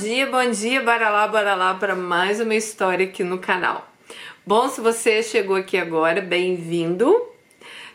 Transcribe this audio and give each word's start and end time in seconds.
dia, 0.00 0.26
bom 0.26 0.48
dia, 0.48 0.80
bora 0.80 1.08
lá, 1.10 1.26
bora 1.26 1.56
lá 1.56 1.74
para 1.74 1.96
mais 1.96 2.40
uma 2.40 2.54
história 2.54 3.04
aqui 3.04 3.24
no 3.24 3.38
canal. 3.38 3.90
Bom, 4.46 4.68
se 4.68 4.80
você 4.80 5.24
chegou 5.24 5.56
aqui 5.56 5.76
agora, 5.76 6.20
bem-vindo. 6.20 7.20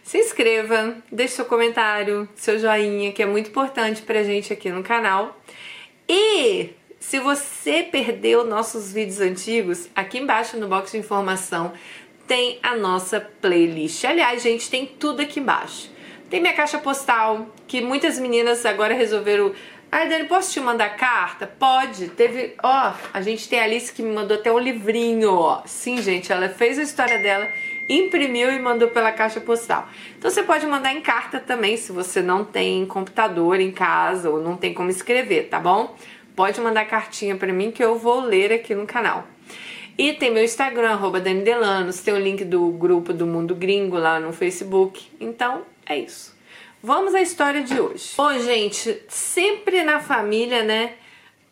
Se 0.04 0.18
inscreva, 0.18 0.98
deixe 1.10 1.36
seu 1.36 1.46
comentário, 1.46 2.28
seu 2.36 2.60
joinha, 2.60 3.14
que 3.14 3.24
é 3.24 3.26
muito 3.26 3.50
importante 3.50 4.02
pra 4.02 4.22
gente 4.22 4.52
aqui 4.52 4.70
no 4.70 4.84
canal. 4.84 5.40
E 6.08 6.72
se 7.00 7.20
você 7.20 7.84
perdeu 7.84 8.44
nossos 8.44 8.92
vídeos 8.92 9.22
antigos, 9.22 9.88
aqui 9.96 10.20
embaixo 10.20 10.58
no 10.58 10.68
box 10.68 10.92
de 10.92 10.98
informação 10.98 11.72
tem 12.28 12.60
a 12.62 12.76
nossa 12.76 13.22
playlist. 13.22 14.04
Aliás, 14.04 14.44
gente, 14.44 14.70
tem 14.70 14.86
tudo 14.86 15.22
aqui 15.22 15.40
embaixo. 15.40 15.90
Tem 16.30 16.42
minha 16.42 16.54
caixa 16.54 16.80
postal, 16.80 17.48
que 17.68 17.80
muitas 17.80 18.18
meninas 18.18 18.66
agora 18.66 18.94
resolveram 18.94 19.54
Ai, 19.96 20.10
Dani, 20.10 20.24
posso 20.24 20.52
te 20.52 20.60
mandar 20.60 20.98
carta? 20.98 21.46
Pode. 21.46 22.08
Teve, 22.08 22.56
ó, 22.64 22.94
a 23.14 23.22
gente 23.22 23.48
tem 23.48 23.60
a 23.60 23.64
Alice 23.64 23.94
que 23.94 24.02
me 24.02 24.12
mandou 24.12 24.36
até 24.36 24.52
um 24.52 24.58
livrinho, 24.58 25.32
ó. 25.32 25.62
Sim, 25.68 26.02
gente, 26.02 26.32
ela 26.32 26.50
fez 26.50 26.80
a 26.80 26.82
história 26.82 27.20
dela, 27.20 27.48
imprimiu 27.88 28.52
e 28.52 28.58
mandou 28.58 28.88
pela 28.88 29.12
caixa 29.12 29.40
postal. 29.40 29.88
Então 30.18 30.32
você 30.32 30.42
pode 30.42 30.66
mandar 30.66 30.92
em 30.92 31.00
carta 31.00 31.40
também, 31.40 31.78
se 31.78 31.92
você 31.92 32.24
não 32.24 32.44
tem 32.44 32.84
computador 32.88 33.60
em 33.60 33.72
casa 33.72 34.32
ou 34.32 34.42
não 34.42 34.58
tem 34.58 34.74
como 34.74 34.90
escrever, 34.90 35.44
tá 35.44 35.60
bom? 35.60 35.96
Pode 36.36 36.60
mandar 36.60 36.86
cartinha 36.86 37.36
para 37.36 37.54
mim 37.54 37.70
que 37.70 37.84
eu 37.84 37.96
vou 37.96 38.20
ler 38.20 38.52
aqui 38.52 38.74
no 38.74 38.88
canal. 38.88 39.28
E 39.96 40.14
tem 40.14 40.32
meu 40.32 40.44
Instagram, 40.44 40.94
arroba 40.94 41.20
Dani 41.20 41.44
Delanos, 41.44 42.02
tem 42.02 42.16
o 42.16 42.20
link 42.20 42.44
do 42.44 42.68
grupo 42.72 43.14
do 43.14 43.28
Mundo 43.28 43.54
Gringo 43.54 44.00
lá 44.00 44.20
no 44.20 44.34
Facebook. 44.34 45.08
Então, 45.20 45.62
é 45.86 46.00
isso. 46.00 46.33
Vamos 46.86 47.16
à 47.16 47.22
história 47.22 47.64
de 47.64 47.80
hoje. 47.80 48.12
Bom, 48.18 48.38
gente, 48.40 49.02
sempre 49.08 49.84
na 49.84 50.02
família, 50.02 50.64
né, 50.64 50.96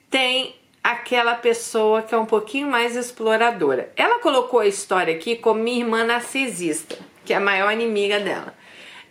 tem 0.09 0.53
aquela 0.84 1.35
pessoa 1.35 2.02
que 2.02 2.13
é 2.13 2.17
um 2.17 2.26
pouquinho 2.26 2.67
mais 2.67 2.98
exploradora. 2.98 3.94
Ela 3.95 4.20
colocou 4.20 4.59
a 4.59 4.67
história 4.67 5.16
aqui 5.16 5.38
como 5.38 5.64
minha 5.64 5.86
irmã 5.86 6.03
narcisista, 6.03 7.00
que 7.23 7.31
é 7.31 7.38
a 7.38 7.39
maior 7.39 7.72
inimiga 7.72 8.19
dela. 8.19 8.53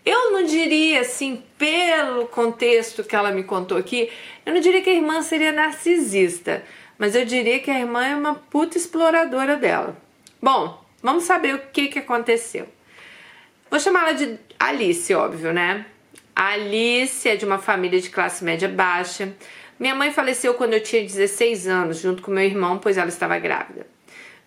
Eu 0.05 0.33
não 0.33 0.45
diria 0.45 1.01
assim, 1.01 1.43
pelo 1.57 2.27
contexto 2.27 3.03
que 3.03 3.17
ela 3.17 3.31
me 3.31 3.43
contou 3.43 3.79
aqui, 3.79 4.13
eu 4.45 4.53
não 4.53 4.61
diria 4.61 4.83
que 4.83 4.91
a 4.91 4.95
irmã 4.95 5.23
seria 5.23 5.53
narcisista, 5.53 6.63
mas 6.99 7.15
eu 7.15 7.25
diria 7.25 7.61
que 7.61 7.71
a 7.71 7.79
irmã 7.79 8.05
é 8.05 8.15
uma 8.15 8.35
puta 8.35 8.77
exploradora 8.77 9.57
dela. 9.57 9.97
Bom, 10.39 10.85
vamos 11.03 11.25
saber 11.25 11.55
o 11.55 11.63
que, 11.73 11.89
que 11.89 11.99
aconteceu. 11.99 12.69
Vou 13.71 13.81
chamá-la 13.81 14.13
de 14.13 14.39
Alice, 14.59 15.15
óbvio, 15.15 15.51
né? 15.55 15.87
A 16.41 16.53
Alice 16.53 17.29
é 17.29 17.37
de 17.37 17.45
uma 17.45 17.59
família 17.59 18.01
de 18.01 18.09
classe 18.09 18.43
média 18.43 18.67
baixa. 18.67 19.31
Minha 19.79 19.95
mãe 19.95 20.11
faleceu 20.11 20.55
quando 20.55 20.73
eu 20.73 20.83
tinha 20.83 21.03
16 21.03 21.69
anos, 21.69 21.99
junto 21.99 22.23
com 22.23 22.31
meu 22.31 22.43
irmão, 22.43 22.79
pois 22.79 22.97
ela 22.97 23.11
estava 23.11 23.39
grávida. 23.39 23.87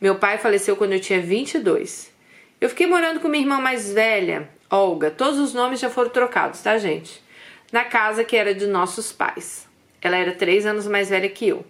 Meu 0.01 0.15
pai 0.15 0.39
faleceu 0.39 0.75
quando 0.75 0.93
eu 0.93 0.99
tinha 0.99 1.21
22. 1.21 2.11
Eu 2.59 2.67
fiquei 2.67 2.87
morando 2.87 3.19
com 3.19 3.27
minha 3.27 3.43
irmã 3.43 3.59
mais 3.61 3.93
velha, 3.93 4.49
Olga. 4.71 5.11
Todos 5.11 5.39
os 5.39 5.53
nomes 5.53 5.79
já 5.79 5.87
foram 5.87 6.09
trocados, 6.09 6.63
tá, 6.63 6.79
gente? 6.79 7.23
Na 7.71 7.83
casa 7.83 8.23
que 8.23 8.35
era 8.35 8.55
de 8.55 8.65
nossos 8.65 9.11
pais. 9.11 9.67
Ela 10.01 10.17
era 10.17 10.31
três 10.31 10.65
anos 10.65 10.87
mais 10.87 11.09
velha 11.11 11.29
que 11.29 11.47
eu. 11.47 11.63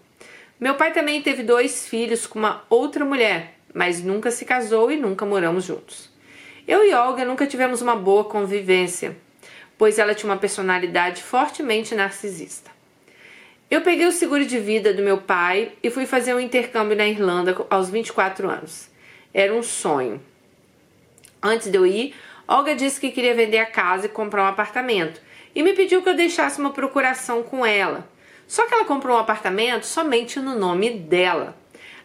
Meu 0.57 0.75
pai 0.75 0.93
também 0.93 1.21
teve 1.21 1.43
dois 1.43 1.85
filhos 1.85 2.25
com 2.25 2.39
uma 2.39 2.63
outra 2.69 3.03
mulher, 3.03 3.55
mas 3.73 4.01
nunca 4.01 4.31
se 4.31 4.45
casou 4.45 4.89
e 4.89 4.95
nunca 4.95 5.25
moramos 5.25 5.65
juntos. 5.65 6.09
Eu 6.65 6.81
e 6.85 6.93
Olga 6.93 7.25
nunca 7.25 7.45
tivemos 7.45 7.81
uma 7.81 7.97
boa 7.97 8.23
convivência 8.23 9.17
pois 9.83 9.99
ela 9.99 10.15
tinha 10.15 10.31
uma 10.31 10.39
personalidade 10.39 11.21
fortemente 11.21 11.93
narcisista. 11.93 12.71
Eu 13.69 13.81
peguei 13.81 14.05
o 14.05 14.13
seguro 14.13 14.45
de 14.45 14.57
vida 14.57 14.93
do 14.93 15.03
meu 15.03 15.17
pai 15.17 15.73
e 15.83 15.89
fui 15.89 16.05
fazer 16.05 16.33
um 16.33 16.39
intercâmbio 16.39 16.95
na 16.95 17.05
Irlanda 17.05 17.53
aos 17.69 17.89
24 17.89 18.49
anos. 18.49 18.89
Era 19.33 19.53
um 19.53 19.61
sonho. 19.61 20.21
Antes 21.41 21.69
de 21.69 21.77
eu 21.77 21.85
ir, 21.85 22.15
Olga 22.47 22.73
disse 22.73 22.97
que 22.97 23.11
queria 23.11 23.35
vender 23.35 23.57
a 23.57 23.65
casa 23.65 24.05
e 24.05 24.09
comprar 24.09 24.43
um 24.43 24.47
apartamento 24.47 25.19
e 25.53 25.61
me 25.61 25.73
pediu 25.73 26.01
que 26.01 26.07
eu 26.07 26.15
deixasse 26.15 26.61
uma 26.61 26.71
procuração 26.71 27.43
com 27.43 27.65
ela. 27.65 28.07
Só 28.47 28.65
que 28.65 28.73
ela 28.73 28.85
comprou 28.85 29.17
um 29.17 29.19
apartamento 29.19 29.85
somente 29.85 30.39
no 30.39 30.57
nome 30.57 30.91
dela, 30.91 31.57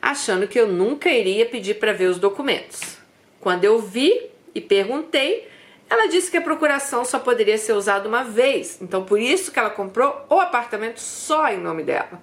achando 0.02 0.48
que 0.48 0.58
eu 0.58 0.66
nunca 0.66 1.08
iria 1.08 1.46
pedir 1.46 1.74
para 1.74 1.92
ver 1.92 2.06
os 2.06 2.18
documentos. 2.18 2.98
Quando 3.38 3.62
eu 3.62 3.80
vi 3.80 4.20
e 4.52 4.60
perguntei, 4.60 5.46
ela 5.90 6.06
disse 6.08 6.30
que 6.30 6.36
a 6.36 6.42
procuração 6.42 7.04
só 7.04 7.18
poderia 7.18 7.56
ser 7.56 7.72
usada 7.72 8.08
uma 8.08 8.22
vez, 8.22 8.78
então 8.80 9.04
por 9.04 9.18
isso 9.18 9.50
que 9.50 9.58
ela 9.58 9.70
comprou 9.70 10.26
o 10.28 10.40
apartamento 10.40 11.00
só 11.00 11.48
em 11.48 11.58
nome 11.58 11.82
dela. 11.82 12.22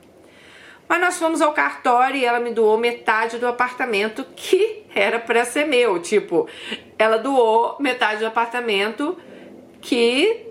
Mas 0.87 1.01
nós 1.01 1.17
fomos 1.17 1.41
ao 1.41 1.51
cartório 1.51 2.17
e 2.17 2.25
ela 2.25 2.39
me 2.39 2.51
doou 2.51 2.77
metade 2.77 3.39
do 3.39 3.47
apartamento 3.47 4.23
que 4.35 4.83
era 4.93 5.19
para 5.19 5.43
ser 5.43 5.65
meu. 5.65 5.99
Tipo, 5.99 6.47
ela 6.97 7.17
doou 7.17 7.75
metade 7.79 8.19
do 8.19 8.27
apartamento 8.27 9.17
que 9.81 10.45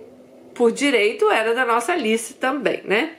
por 0.52 0.72
direito 0.72 1.30
era 1.30 1.54
da 1.54 1.64
nossa 1.64 1.92
Alice 1.92 2.34
também, 2.34 2.82
né? 2.84 3.16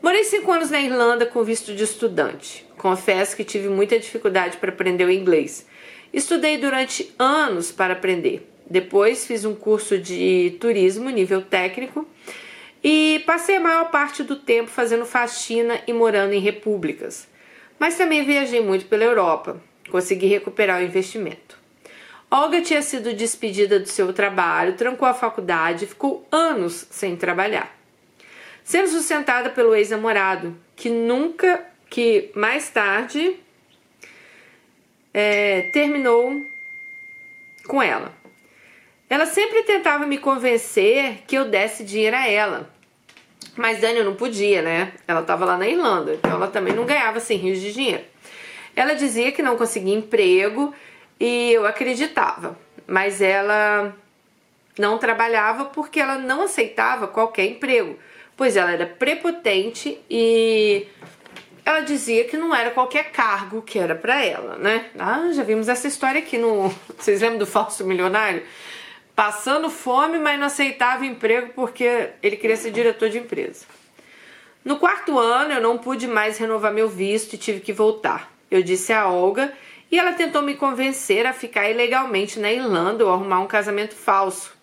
Morei 0.00 0.24
cinco 0.24 0.50
anos 0.50 0.70
na 0.70 0.80
Irlanda 0.80 1.26
com 1.26 1.42
visto 1.42 1.74
de 1.74 1.84
estudante. 1.84 2.66
Confesso 2.78 3.36
que 3.36 3.44
tive 3.44 3.68
muita 3.68 3.98
dificuldade 3.98 4.56
para 4.56 4.70
aprender 4.70 5.04
o 5.04 5.10
inglês. 5.10 5.66
Estudei 6.12 6.56
durante 6.56 7.12
anos 7.18 7.70
para 7.70 7.92
aprender. 7.92 8.47
Depois 8.70 9.26
fiz 9.26 9.44
um 9.44 9.54
curso 9.54 9.98
de 9.98 10.56
turismo, 10.60 11.08
nível 11.08 11.42
técnico, 11.42 12.06
e 12.82 13.22
passei 13.26 13.56
a 13.56 13.60
maior 13.60 13.90
parte 13.90 14.22
do 14.22 14.36
tempo 14.36 14.70
fazendo 14.70 15.06
faxina 15.06 15.80
e 15.86 15.92
morando 15.92 16.32
em 16.32 16.40
repúblicas. 16.40 17.26
Mas 17.78 17.96
também 17.96 18.24
viajei 18.24 18.60
muito 18.60 18.86
pela 18.86 19.04
Europa, 19.04 19.60
consegui 19.90 20.26
recuperar 20.26 20.80
o 20.80 20.84
investimento. 20.84 21.56
Olga 22.30 22.60
tinha 22.60 22.82
sido 22.82 23.14
despedida 23.14 23.80
do 23.80 23.88
seu 23.88 24.12
trabalho, 24.12 24.76
trancou 24.76 25.08
a 25.08 25.14
faculdade 25.14 25.84
e 25.84 25.88
ficou 25.88 26.26
anos 26.30 26.86
sem 26.90 27.16
trabalhar. 27.16 27.74
Sendo 28.62 28.88
sustentada 28.88 29.48
pelo 29.48 29.74
ex-namorado, 29.74 30.54
que 30.76 30.90
nunca, 30.90 31.64
que 31.88 32.30
mais 32.34 32.68
tarde 32.68 33.36
é, 35.14 35.62
terminou 35.72 36.44
com 37.66 37.82
ela. 37.82 38.17
Ela 39.10 39.26
sempre 39.26 39.62
tentava 39.62 40.06
me 40.06 40.18
convencer 40.18 41.22
que 41.26 41.36
eu 41.36 41.46
desse 41.46 41.82
dinheiro 41.82 42.16
a 42.16 42.26
ela. 42.26 42.70
Mas 43.56 43.80
Dani 43.80 44.02
não 44.02 44.14
podia, 44.14 44.62
né? 44.62 44.92
Ela 45.06 45.20
estava 45.20 45.44
lá 45.44 45.56
na 45.56 45.66
Irlanda, 45.66 46.14
então 46.14 46.32
ela 46.32 46.46
também 46.48 46.74
não 46.74 46.84
ganhava 46.84 47.18
assim 47.18 47.36
rios 47.36 47.60
de 47.60 47.72
dinheiro. 47.72 48.04
Ela 48.76 48.94
dizia 48.94 49.32
que 49.32 49.42
não 49.42 49.56
conseguia 49.56 49.94
emprego 49.94 50.72
e 51.18 51.52
eu 51.52 51.66
acreditava, 51.66 52.56
mas 52.86 53.20
ela 53.20 53.92
não 54.78 54.98
trabalhava 54.98 55.64
porque 55.64 55.98
ela 55.98 56.16
não 56.16 56.42
aceitava 56.42 57.08
qualquer 57.08 57.46
emprego, 57.46 57.98
pois 58.36 58.56
ela 58.56 58.70
era 58.70 58.86
prepotente 58.86 60.00
e 60.08 60.86
ela 61.64 61.80
dizia 61.80 62.24
que 62.24 62.36
não 62.36 62.54
era 62.54 62.70
qualquer 62.70 63.10
cargo 63.10 63.60
que 63.62 63.78
era 63.78 63.94
para 63.94 64.24
ela, 64.24 64.56
né? 64.56 64.86
Ah, 64.98 65.30
já 65.32 65.42
vimos 65.42 65.68
essa 65.68 65.88
história 65.88 66.20
aqui 66.20 66.38
no. 66.38 66.72
Vocês 66.96 67.20
lembram 67.20 67.38
do 67.38 67.46
falso 67.46 67.84
milionário? 67.84 68.42
Passando 69.18 69.68
fome, 69.68 70.16
mas 70.16 70.38
não 70.38 70.46
aceitava 70.46 71.04
emprego 71.04 71.50
porque 71.52 72.10
ele 72.22 72.36
queria 72.36 72.54
ser 72.54 72.70
diretor 72.70 73.10
de 73.10 73.18
empresa. 73.18 73.66
No 74.64 74.78
quarto 74.78 75.18
ano, 75.18 75.54
eu 75.54 75.60
não 75.60 75.76
pude 75.76 76.06
mais 76.06 76.38
renovar 76.38 76.72
meu 76.72 76.88
visto 76.88 77.32
e 77.32 77.36
tive 77.36 77.58
que 77.58 77.72
voltar. 77.72 78.32
Eu 78.48 78.62
disse 78.62 78.92
a 78.92 79.08
Olga 79.08 79.52
e 79.90 79.98
ela 79.98 80.12
tentou 80.12 80.40
me 80.40 80.54
convencer 80.54 81.26
a 81.26 81.32
ficar 81.32 81.68
ilegalmente 81.68 82.38
na 82.38 82.52
Irlanda 82.52 83.04
ou 83.04 83.12
arrumar 83.12 83.40
um 83.40 83.48
casamento 83.48 83.96
falso. 83.96 84.56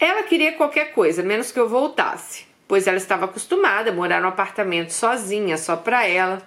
Ela 0.00 0.22
queria 0.22 0.52
qualquer 0.52 0.94
coisa, 0.94 1.22
menos 1.22 1.52
que 1.52 1.60
eu 1.60 1.68
voltasse, 1.68 2.46
pois 2.66 2.86
ela 2.86 2.96
estava 2.96 3.26
acostumada 3.26 3.90
a 3.90 3.94
morar 3.94 4.22
no 4.22 4.28
apartamento 4.28 4.94
sozinha, 4.94 5.58
só 5.58 5.76
para 5.76 6.06
ela. 6.06 6.40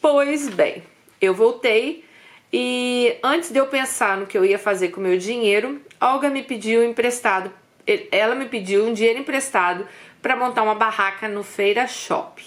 Pois 0.00 0.48
bem, 0.48 0.82
eu 1.20 1.34
voltei 1.34 2.04
e 2.52 3.16
antes 3.22 3.50
de 3.50 3.58
eu 3.58 3.66
pensar 3.66 4.18
no 4.18 4.26
que 4.26 4.36
eu 4.36 4.44
ia 4.44 4.58
fazer 4.58 4.88
com 4.88 5.00
o 5.00 5.02
meu 5.02 5.16
dinheiro, 5.16 5.80
Olga 5.98 6.28
me 6.28 6.42
pediu 6.42 6.84
emprestado, 6.84 7.50
ela 8.10 8.34
me 8.34 8.44
pediu 8.44 8.84
um 8.84 8.92
dinheiro 8.92 9.20
emprestado 9.20 9.86
para 10.20 10.36
montar 10.36 10.62
uma 10.62 10.74
barraca 10.74 11.26
no 11.28 11.42
Feira 11.42 11.86
Shop. 11.86 12.42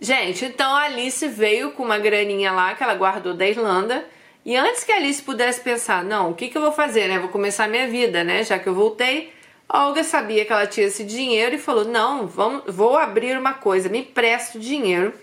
Gente, 0.00 0.44
então 0.44 0.74
a 0.74 0.82
Alice 0.82 1.28
veio 1.28 1.70
com 1.70 1.84
uma 1.84 1.96
graninha 1.96 2.50
lá 2.50 2.74
que 2.74 2.82
ela 2.82 2.94
guardou 2.94 3.34
da 3.34 3.46
Irlanda. 3.46 4.04
E 4.44 4.56
antes 4.56 4.82
que 4.82 4.90
a 4.90 4.96
Alice 4.96 5.22
pudesse 5.22 5.60
pensar, 5.60 6.02
não, 6.02 6.30
o 6.30 6.34
que, 6.34 6.48
que 6.48 6.58
eu 6.58 6.62
vou 6.62 6.72
fazer, 6.72 7.06
né? 7.06 7.20
Vou 7.20 7.28
começar 7.28 7.68
minha 7.68 7.86
vida, 7.86 8.24
né? 8.24 8.42
Já 8.42 8.58
que 8.58 8.68
eu 8.68 8.74
voltei. 8.74 9.32
Olga 9.68 10.02
sabia 10.02 10.44
que 10.44 10.52
ela 10.52 10.66
tinha 10.66 10.88
esse 10.88 11.04
dinheiro 11.04 11.54
e 11.54 11.58
falou: 11.58 11.84
Não, 11.84 12.26
vamos, 12.26 12.64
vou 12.66 12.96
abrir 12.96 13.38
uma 13.38 13.54
coisa, 13.54 13.88
me 13.88 14.00
empresta 14.00 14.58
o 14.58 14.60
dinheiro 14.60 15.14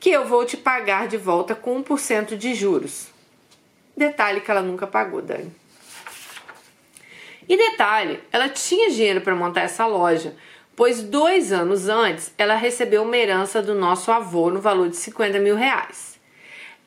que 0.00 0.10
eu 0.10 0.24
vou 0.24 0.44
te 0.44 0.56
pagar 0.56 1.08
de 1.08 1.16
volta 1.16 1.54
com 1.54 1.82
1% 1.82 2.36
de 2.36 2.54
juros. 2.54 3.08
Detalhe 3.96 4.40
que 4.40 4.50
ela 4.50 4.62
nunca 4.62 4.86
pagou, 4.86 5.20
Dani. 5.20 5.52
E 7.48 7.56
detalhe, 7.56 8.20
ela 8.30 8.48
tinha 8.48 8.90
dinheiro 8.90 9.22
para 9.22 9.34
montar 9.34 9.62
essa 9.62 9.86
loja, 9.86 10.36
pois 10.76 11.02
dois 11.02 11.52
anos 11.52 11.88
antes 11.88 12.32
ela 12.38 12.54
recebeu 12.54 13.02
uma 13.02 13.16
herança 13.16 13.60
do 13.62 13.74
nosso 13.74 14.12
avô 14.12 14.50
no 14.50 14.60
valor 14.60 14.88
de 14.88 14.96
50 14.96 15.38
mil 15.40 15.56
reais. 15.56 16.20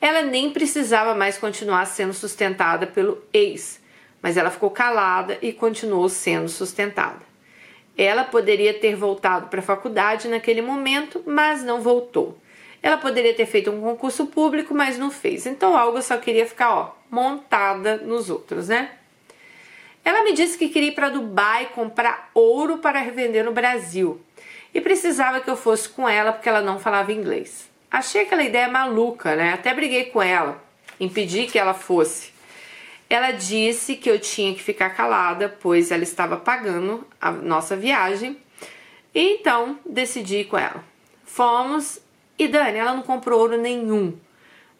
Ela 0.00 0.22
nem 0.22 0.50
precisava 0.50 1.14
mais 1.14 1.36
continuar 1.36 1.84
sendo 1.86 2.14
sustentada 2.14 2.86
pelo 2.86 3.22
ex, 3.32 3.80
mas 4.22 4.36
ela 4.36 4.50
ficou 4.50 4.70
calada 4.70 5.36
e 5.42 5.52
continuou 5.52 6.08
sendo 6.08 6.48
sustentada. 6.48 7.20
Ela 7.98 8.24
poderia 8.24 8.72
ter 8.72 8.96
voltado 8.96 9.48
para 9.48 9.60
a 9.60 9.62
faculdade 9.62 10.28
naquele 10.28 10.62
momento, 10.62 11.22
mas 11.26 11.62
não 11.62 11.82
voltou. 11.82 12.38
Ela 12.82 12.96
poderia 12.96 13.32
ter 13.32 13.46
feito 13.46 13.70
um 13.70 13.80
concurso 13.80 14.26
público, 14.26 14.74
mas 14.74 14.98
não 14.98 15.10
fez. 15.10 15.46
Então, 15.46 15.76
algo 15.76 16.02
só 16.02 16.16
queria 16.16 16.44
ficar, 16.44 16.74
ó, 16.74 16.90
montada 17.10 17.98
nos 17.98 18.28
outros, 18.28 18.68
né? 18.68 18.90
Ela 20.04 20.24
me 20.24 20.32
disse 20.32 20.58
que 20.58 20.68
queria 20.68 20.88
ir 20.88 20.94
para 20.94 21.08
Dubai 21.08 21.70
comprar 21.74 22.30
ouro 22.34 22.78
para 22.78 22.98
revender 22.98 23.44
no 23.44 23.52
Brasil 23.52 24.20
e 24.74 24.80
precisava 24.80 25.40
que 25.40 25.48
eu 25.48 25.56
fosse 25.56 25.88
com 25.88 26.08
ela 26.08 26.32
porque 26.32 26.48
ela 26.48 26.60
não 26.60 26.80
falava 26.80 27.12
inglês. 27.12 27.70
Achei 27.90 28.22
aquela 28.22 28.42
ideia 28.42 28.68
maluca, 28.68 29.36
né? 29.36 29.52
Até 29.52 29.72
briguei 29.72 30.06
com 30.06 30.20
ela, 30.20 30.62
impedi 30.98 31.46
que 31.46 31.58
ela 31.58 31.74
fosse. 31.74 32.32
Ela 33.08 33.30
disse 33.30 33.94
que 33.94 34.10
eu 34.10 34.18
tinha 34.18 34.54
que 34.54 34.62
ficar 34.62 34.90
calada, 34.90 35.54
pois 35.60 35.90
ela 35.90 36.02
estava 36.02 36.36
pagando 36.38 37.06
a 37.20 37.30
nossa 37.30 37.76
viagem. 37.76 38.38
E 39.14 39.34
então 39.34 39.78
decidi 39.84 40.38
ir 40.38 40.44
com 40.46 40.56
ela. 40.56 40.82
Fomos 41.24 42.00
e 42.38 42.48
Dani, 42.48 42.78
ela 42.78 42.94
não 42.94 43.02
comprou 43.02 43.40
ouro 43.40 43.56
nenhum, 43.56 44.16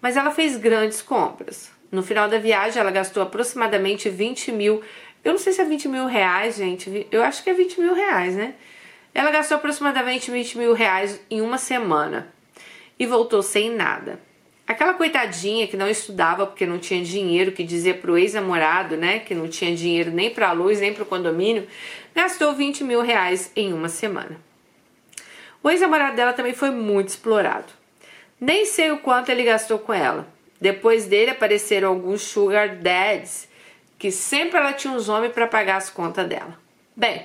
mas 0.00 0.16
ela 0.16 0.30
fez 0.30 0.56
grandes 0.56 1.00
compras. 1.00 1.70
No 1.90 2.02
final 2.02 2.28
da 2.28 2.38
viagem, 2.38 2.80
ela 2.80 2.90
gastou 2.90 3.22
aproximadamente 3.22 4.08
20 4.08 4.50
mil. 4.52 4.82
Eu 5.22 5.32
não 5.32 5.38
sei 5.38 5.52
se 5.52 5.60
é 5.60 5.64
20 5.64 5.88
mil 5.88 6.06
reais, 6.06 6.56
gente. 6.56 7.06
Eu 7.12 7.22
acho 7.22 7.44
que 7.44 7.50
é 7.50 7.54
20 7.54 7.80
mil 7.80 7.94
reais, 7.94 8.34
né? 8.34 8.54
Ela 9.14 9.30
gastou 9.30 9.58
aproximadamente 9.58 10.30
20 10.30 10.56
mil 10.56 10.72
reais 10.72 11.20
em 11.30 11.42
uma 11.42 11.58
semana 11.58 12.32
e 12.98 13.06
voltou 13.06 13.42
sem 13.42 13.70
nada. 13.70 14.18
Aquela 14.66 14.94
coitadinha 14.94 15.66
que 15.66 15.76
não 15.76 15.88
estudava 15.88 16.46
porque 16.46 16.64
não 16.64 16.78
tinha 16.78 17.02
dinheiro, 17.04 17.52
que 17.52 17.62
dizia 17.62 17.92
pro 17.92 18.16
ex-namorado, 18.16 18.96
né, 18.96 19.18
que 19.18 19.34
não 19.34 19.48
tinha 19.48 19.74
dinheiro 19.74 20.10
nem 20.10 20.30
pra 20.30 20.52
luz, 20.52 20.80
nem 20.80 20.94
pro 20.94 21.04
condomínio, 21.04 21.66
gastou 22.14 22.54
20 22.54 22.84
mil 22.84 23.02
reais 23.02 23.52
em 23.54 23.72
uma 23.72 23.88
semana. 23.88 24.40
O 25.62 25.70
ex-namorado 25.70 26.16
dela 26.16 26.32
também 26.32 26.52
foi 26.52 26.70
muito 26.70 27.08
explorado. 27.08 27.72
Nem 28.40 28.66
sei 28.66 28.90
o 28.90 28.98
quanto 28.98 29.30
ele 29.30 29.44
gastou 29.44 29.78
com 29.78 29.92
ela. 29.92 30.26
Depois 30.60 31.06
dele 31.06 31.30
apareceram 31.30 31.88
alguns 31.88 32.22
sugar 32.22 32.76
dads, 32.76 33.48
que 33.98 34.10
sempre 34.10 34.58
ela 34.58 34.72
tinha 34.72 34.92
uns 34.92 35.08
homens 35.08 35.32
para 35.32 35.46
pagar 35.46 35.76
as 35.76 35.88
contas 35.88 36.26
dela. 36.28 36.58
Bem, 36.96 37.24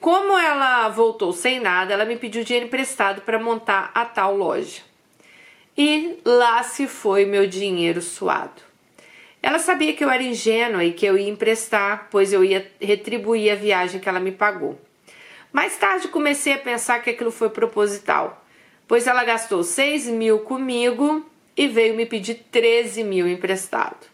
como 0.00 0.38
ela 0.38 0.88
voltou 0.88 1.32
sem 1.32 1.60
nada, 1.60 1.92
ela 1.92 2.04
me 2.04 2.16
pediu 2.16 2.44
dinheiro 2.44 2.66
emprestado 2.66 3.22
para 3.22 3.38
montar 3.38 3.90
a 3.94 4.04
tal 4.04 4.36
loja. 4.36 4.82
E 5.76 6.18
lá 6.24 6.62
se 6.62 6.86
foi 6.86 7.24
meu 7.24 7.46
dinheiro 7.46 8.00
suado. 8.00 8.62
Ela 9.42 9.58
sabia 9.58 9.94
que 9.94 10.04
eu 10.04 10.10
era 10.10 10.22
ingênua 10.22 10.84
e 10.84 10.92
que 10.92 11.06
eu 11.06 11.18
ia 11.18 11.28
emprestar, 11.28 12.08
pois 12.10 12.32
eu 12.32 12.44
ia 12.44 12.70
retribuir 12.80 13.52
a 13.52 13.56
viagem 13.56 14.00
que 14.00 14.08
ela 14.08 14.20
me 14.20 14.32
pagou. 14.32 14.78
Mais 15.52 15.76
tarde 15.76 16.08
comecei 16.08 16.52
a 16.52 16.58
pensar 16.58 17.02
que 17.02 17.10
aquilo 17.10 17.32
foi 17.32 17.50
proposital, 17.50 18.44
pois 18.86 19.06
ela 19.06 19.24
gastou 19.24 19.62
6 19.62 20.06
mil 20.06 20.40
comigo 20.40 21.26
e 21.56 21.66
veio 21.66 21.94
me 21.94 22.06
pedir 22.06 22.46
13 22.50 23.02
mil 23.02 23.28
emprestado. 23.28 24.08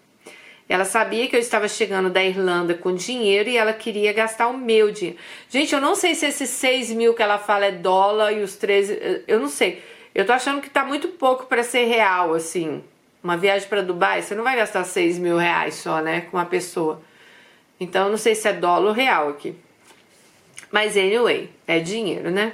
Ela 0.68 0.84
sabia 0.84 1.28
que 1.28 1.36
eu 1.36 1.40
estava 1.40 1.68
chegando 1.68 2.10
da 2.10 2.24
Irlanda 2.24 2.74
com 2.74 2.92
dinheiro 2.92 3.48
e 3.48 3.56
ela 3.56 3.72
queria 3.72 4.12
gastar 4.12 4.48
o 4.48 4.58
meu 4.58 4.90
dinheiro. 4.90 5.18
Gente, 5.48 5.72
eu 5.72 5.80
não 5.80 5.94
sei 5.94 6.14
se 6.14 6.26
esses 6.26 6.50
6 6.50 6.90
mil 6.90 7.14
que 7.14 7.22
ela 7.22 7.38
fala 7.38 7.66
é 7.66 7.72
dólar 7.72 8.32
e 8.32 8.42
os 8.42 8.56
13. 8.56 9.22
Eu 9.28 9.38
não 9.38 9.48
sei. 9.48 9.82
Eu 10.12 10.26
tô 10.26 10.32
achando 10.32 10.60
que 10.60 10.68
tá 10.68 10.84
muito 10.84 11.08
pouco 11.08 11.46
para 11.46 11.62
ser 11.62 11.84
real, 11.84 12.34
assim. 12.34 12.82
Uma 13.22 13.36
viagem 13.36 13.68
para 13.68 13.82
Dubai, 13.82 14.22
você 14.22 14.34
não 14.34 14.42
vai 14.42 14.56
gastar 14.56 14.82
6 14.82 15.18
mil 15.18 15.36
reais 15.36 15.74
só, 15.74 16.00
né? 16.00 16.22
Com 16.22 16.36
uma 16.36 16.46
pessoa. 16.46 17.00
Então, 17.78 18.06
eu 18.06 18.10
não 18.10 18.18
sei 18.18 18.34
se 18.34 18.48
é 18.48 18.52
dólar 18.52 18.88
ou 18.88 18.92
real 18.92 19.28
aqui. 19.28 19.54
Mas, 20.76 20.94
anyway, 20.94 21.48
é 21.66 21.80
dinheiro, 21.80 22.30
né? 22.30 22.52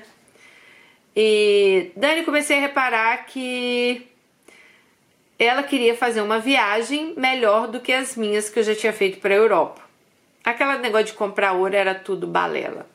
E 1.16 1.90
Dani, 1.96 2.22
comecei 2.22 2.56
a 2.56 2.60
reparar 2.60 3.26
que 3.26 4.06
ela 5.36 5.64
queria 5.64 5.96
fazer 5.96 6.20
uma 6.20 6.38
viagem 6.38 7.14
melhor 7.16 7.66
do 7.66 7.80
que 7.80 7.92
as 7.92 8.14
minhas 8.14 8.48
que 8.48 8.60
eu 8.60 8.62
já 8.62 8.76
tinha 8.76 8.92
feito 8.92 9.18
para 9.18 9.34
a 9.34 9.36
Europa. 9.36 9.82
Aquela 10.44 10.78
negócio 10.78 11.06
de 11.06 11.14
comprar 11.14 11.54
ouro 11.54 11.74
era 11.74 11.96
tudo 11.96 12.28
balela. 12.28 12.88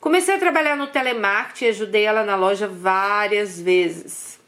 Comecei 0.00 0.36
a 0.36 0.38
trabalhar 0.38 0.76
no 0.76 0.86
telemarketing 0.86 1.66
e 1.66 1.68
ajudei 1.68 2.04
ela 2.04 2.24
na 2.24 2.34
loja 2.34 2.66
várias 2.66 3.60
vezes. 3.60 4.40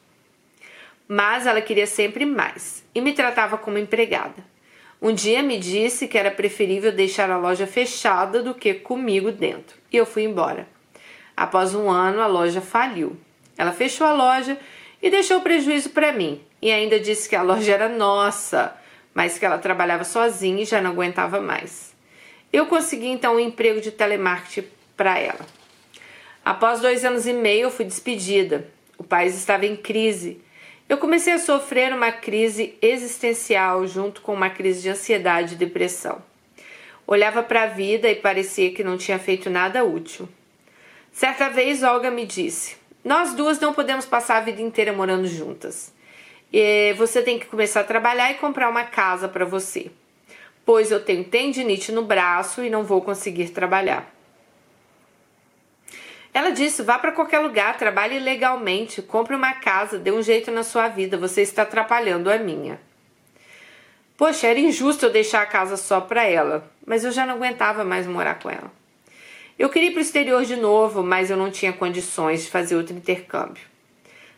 Mas 1.06 1.46
ela 1.46 1.61
queria 1.61 1.87
sempre 1.87 2.25
mais 2.25 2.82
e 2.94 3.03
me 3.03 3.12
tratava 3.12 3.58
como 3.58 3.76
empregada. 3.76 4.43
Um 5.02 5.14
dia 5.14 5.43
me 5.43 5.58
disse 5.58 6.06
que 6.06 6.19
era 6.19 6.31
preferível 6.31 6.93
deixar 6.93 7.31
a 7.31 7.38
loja 7.38 7.67
fechada 7.67 8.43
do 8.43 8.55
que 8.55 8.75
comigo 8.75 9.32
dentro, 9.32 9.79
e 9.91 9.97
eu 9.97 10.05
fui 10.05 10.25
embora. 10.25 10.69
Após 11.35 11.75
um 11.75 11.88
ano, 11.88 12.20
a 12.20 12.26
loja 12.26 12.61
faliu. 12.61 13.17
Ela 13.56 13.73
fechou 13.73 14.06
a 14.06 14.12
loja 14.12 14.58
e 15.02 15.08
deixou 15.08 15.41
prejuízo 15.41 15.91
para 15.91 16.12
mim, 16.12 16.43
e 16.61 16.70
ainda 16.70 17.00
disse 17.00 17.29
que 17.29 17.35
a 17.37 17.43
loja 17.43 17.73
era 17.73 17.88
nossa, 17.88 18.76
mas 19.14 19.38
que 19.38 19.47
ela 19.47 19.58
trabalhava 19.58 20.05
sozinha 20.05 20.62
e 20.62 20.67
já 20.67 20.82
não 20.82 20.91
aguentava 20.91 21.41
mais. 21.41 21.94
Eu 22.53 22.67
consegui 22.67 23.06
então 23.06 23.37
um 23.37 23.41
emprego 23.41 23.81
de 23.81 23.91
telemarketing 23.91 24.69
para 24.96 25.19
ela. 25.19 25.46
Após 26.44 26.81
dois 26.81 27.05
anos 27.05 27.26
e 27.26 27.32
meio, 27.32 27.64
eu 27.64 27.70
fui 27.70 27.85
despedida. 27.85 28.69
O 28.99 29.05
país 29.05 29.35
estava 29.35 29.64
em 29.64 29.76
crise. 29.76 30.41
Eu 30.90 30.98
comecei 30.98 31.32
a 31.32 31.38
sofrer 31.38 31.94
uma 31.94 32.10
crise 32.10 32.76
existencial 32.82 33.87
junto 33.87 34.20
com 34.22 34.34
uma 34.34 34.50
crise 34.50 34.82
de 34.82 34.88
ansiedade 34.88 35.54
e 35.54 35.56
depressão. 35.56 36.20
Olhava 37.06 37.44
para 37.44 37.62
a 37.62 37.66
vida 37.66 38.10
e 38.10 38.16
parecia 38.16 38.72
que 38.72 38.82
não 38.82 38.98
tinha 38.98 39.16
feito 39.16 39.48
nada 39.48 39.84
útil. 39.84 40.28
Certa 41.12 41.48
vez, 41.48 41.84
Olga 41.84 42.10
me 42.10 42.26
disse: 42.26 42.76
Nós 43.04 43.34
duas 43.34 43.60
não 43.60 43.72
podemos 43.72 44.04
passar 44.04 44.38
a 44.38 44.40
vida 44.40 44.60
inteira 44.60 44.92
morando 44.92 45.28
juntas. 45.28 45.94
E 46.52 46.93
você 46.94 47.22
tem 47.22 47.38
que 47.38 47.46
começar 47.46 47.82
a 47.82 47.84
trabalhar 47.84 48.32
e 48.32 48.38
comprar 48.38 48.69
uma 48.69 48.82
casa 48.82 49.28
para 49.28 49.44
você, 49.44 49.93
pois 50.66 50.90
eu 50.90 50.98
tenho 50.98 51.22
tendinite 51.22 51.93
no 51.93 52.02
braço 52.02 52.64
e 52.64 52.69
não 52.69 52.82
vou 52.82 53.00
conseguir 53.00 53.50
trabalhar. 53.50 54.12
Ela 56.32 56.50
disse: 56.50 56.82
vá 56.82 56.99
para 56.99 57.12
qualquer 57.12 57.41
lugar, 57.41 57.77
trabalhe 57.77 58.19
legalmente, 58.19 59.03
compre 59.03 59.35
uma 59.35 59.55
casa, 59.55 59.99
dê 59.99 60.11
um 60.11 60.23
jeito 60.23 60.50
na 60.50 60.62
sua 60.62 60.88
vida, 60.88 61.17
você 61.17 61.43
está 61.43 61.63
atrapalhando 61.63 62.31
a 62.31 62.39
minha. 62.39 62.81
Poxa, 64.17 64.46
era 64.46 64.58
injusto 64.58 65.06
eu 65.06 65.10
deixar 65.10 65.43
a 65.43 65.46
casa 65.46 65.77
só 65.77 66.01
para 66.01 66.25
ela, 66.25 66.70
mas 66.87 67.05
eu 67.05 67.10
já 67.10 67.25
não 67.25 67.37
aguentava 67.37 67.84
mais 67.84 68.06
morar 68.06 68.39
com 68.39 68.51
ela. 68.51 68.70
Eu 69.58 69.69
queria 69.69 69.89
ir 69.89 69.93
para 69.93 69.99
o 69.99 70.03
exterior 70.03 70.44
de 70.44 70.56
novo, 70.56 71.03
mas 71.03 71.31
eu 71.31 71.37
não 71.37 71.51
tinha 71.51 71.72
condições 71.72 72.44
de 72.44 72.51
fazer 72.51 72.77
outro 72.77 72.94
intercâmbio. 72.94 73.63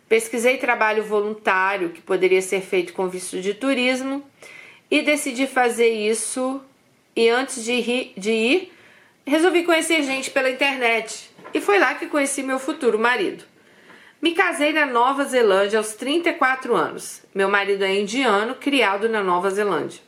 Pesquisei 0.09 0.57
trabalho 0.57 1.05
voluntário 1.05 1.91
que 1.91 2.01
poderia 2.01 2.43
ser 2.43 2.61
feito 2.61 2.93
com 2.93 3.09
visto 3.09 3.41
de 3.41 3.55
turismo 3.55 4.25
e 4.91 5.03
decidi 5.03 5.47
fazer 5.47 5.89
isso. 5.89 6.61
E 7.15 7.29
antes 7.29 7.65
de 7.65 7.73
ir, 7.73 8.13
de 8.17 8.31
ir 8.31 8.73
resolvi 9.27 9.65
conhecer 9.65 10.03
gente 10.03 10.31
pela 10.31 10.51
internet 10.51 11.31
e 11.55 11.61
foi 11.61 11.79
lá 11.79 11.95
que 11.95 12.07
conheci 12.07 12.43
meu 12.43 12.59
futuro 12.59 12.99
marido. 12.99 13.45
Me 14.21 14.33
casei 14.33 14.73
na 14.73 14.87
Nova 14.87 15.25
Zelândia 15.25 15.79
aos 15.79 15.95
34 15.95 16.77
anos. 16.77 17.23
Meu 17.35 17.49
marido 17.49 17.85
é 17.85 17.99
indiano, 17.99 18.55
criado 18.55 19.09
na 19.09 19.23
Nova 19.23 19.51
Zelândia. 19.51 20.01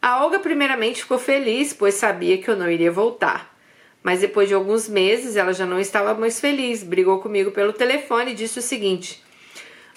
A 0.00 0.22
Olga 0.24 0.38
primeiramente 0.38 1.02
ficou 1.02 1.18
feliz, 1.18 1.72
pois 1.72 1.94
sabia 1.94 2.38
que 2.38 2.48
eu 2.48 2.56
não 2.56 2.70
iria 2.70 2.90
voltar. 2.90 3.54
Mas 4.02 4.20
depois 4.20 4.48
de 4.48 4.54
alguns 4.54 4.88
meses, 4.88 5.36
ela 5.36 5.52
já 5.52 5.64
não 5.64 5.78
estava 5.80 6.14
mais 6.14 6.40
feliz, 6.40 6.82
brigou 6.82 7.20
comigo 7.20 7.50
pelo 7.50 7.72
telefone 7.72 8.32
e 8.32 8.34
disse 8.34 8.58
o 8.58 8.62
seguinte: 8.62 9.22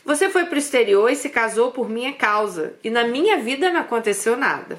Você 0.06 0.30
foi 0.30 0.46
para 0.46 0.56
o 0.56 0.60
exterior 0.60 1.10
e 1.10 1.16
se 1.16 1.30
casou 1.30 1.72
por 1.72 1.90
minha 1.90 2.14
causa, 2.14 2.76
e 2.84 2.90
na 2.90 3.04
minha 3.06 3.38
vida 3.38 3.70
não 3.70 3.82
aconteceu 3.82 4.38
nada. 4.38 4.78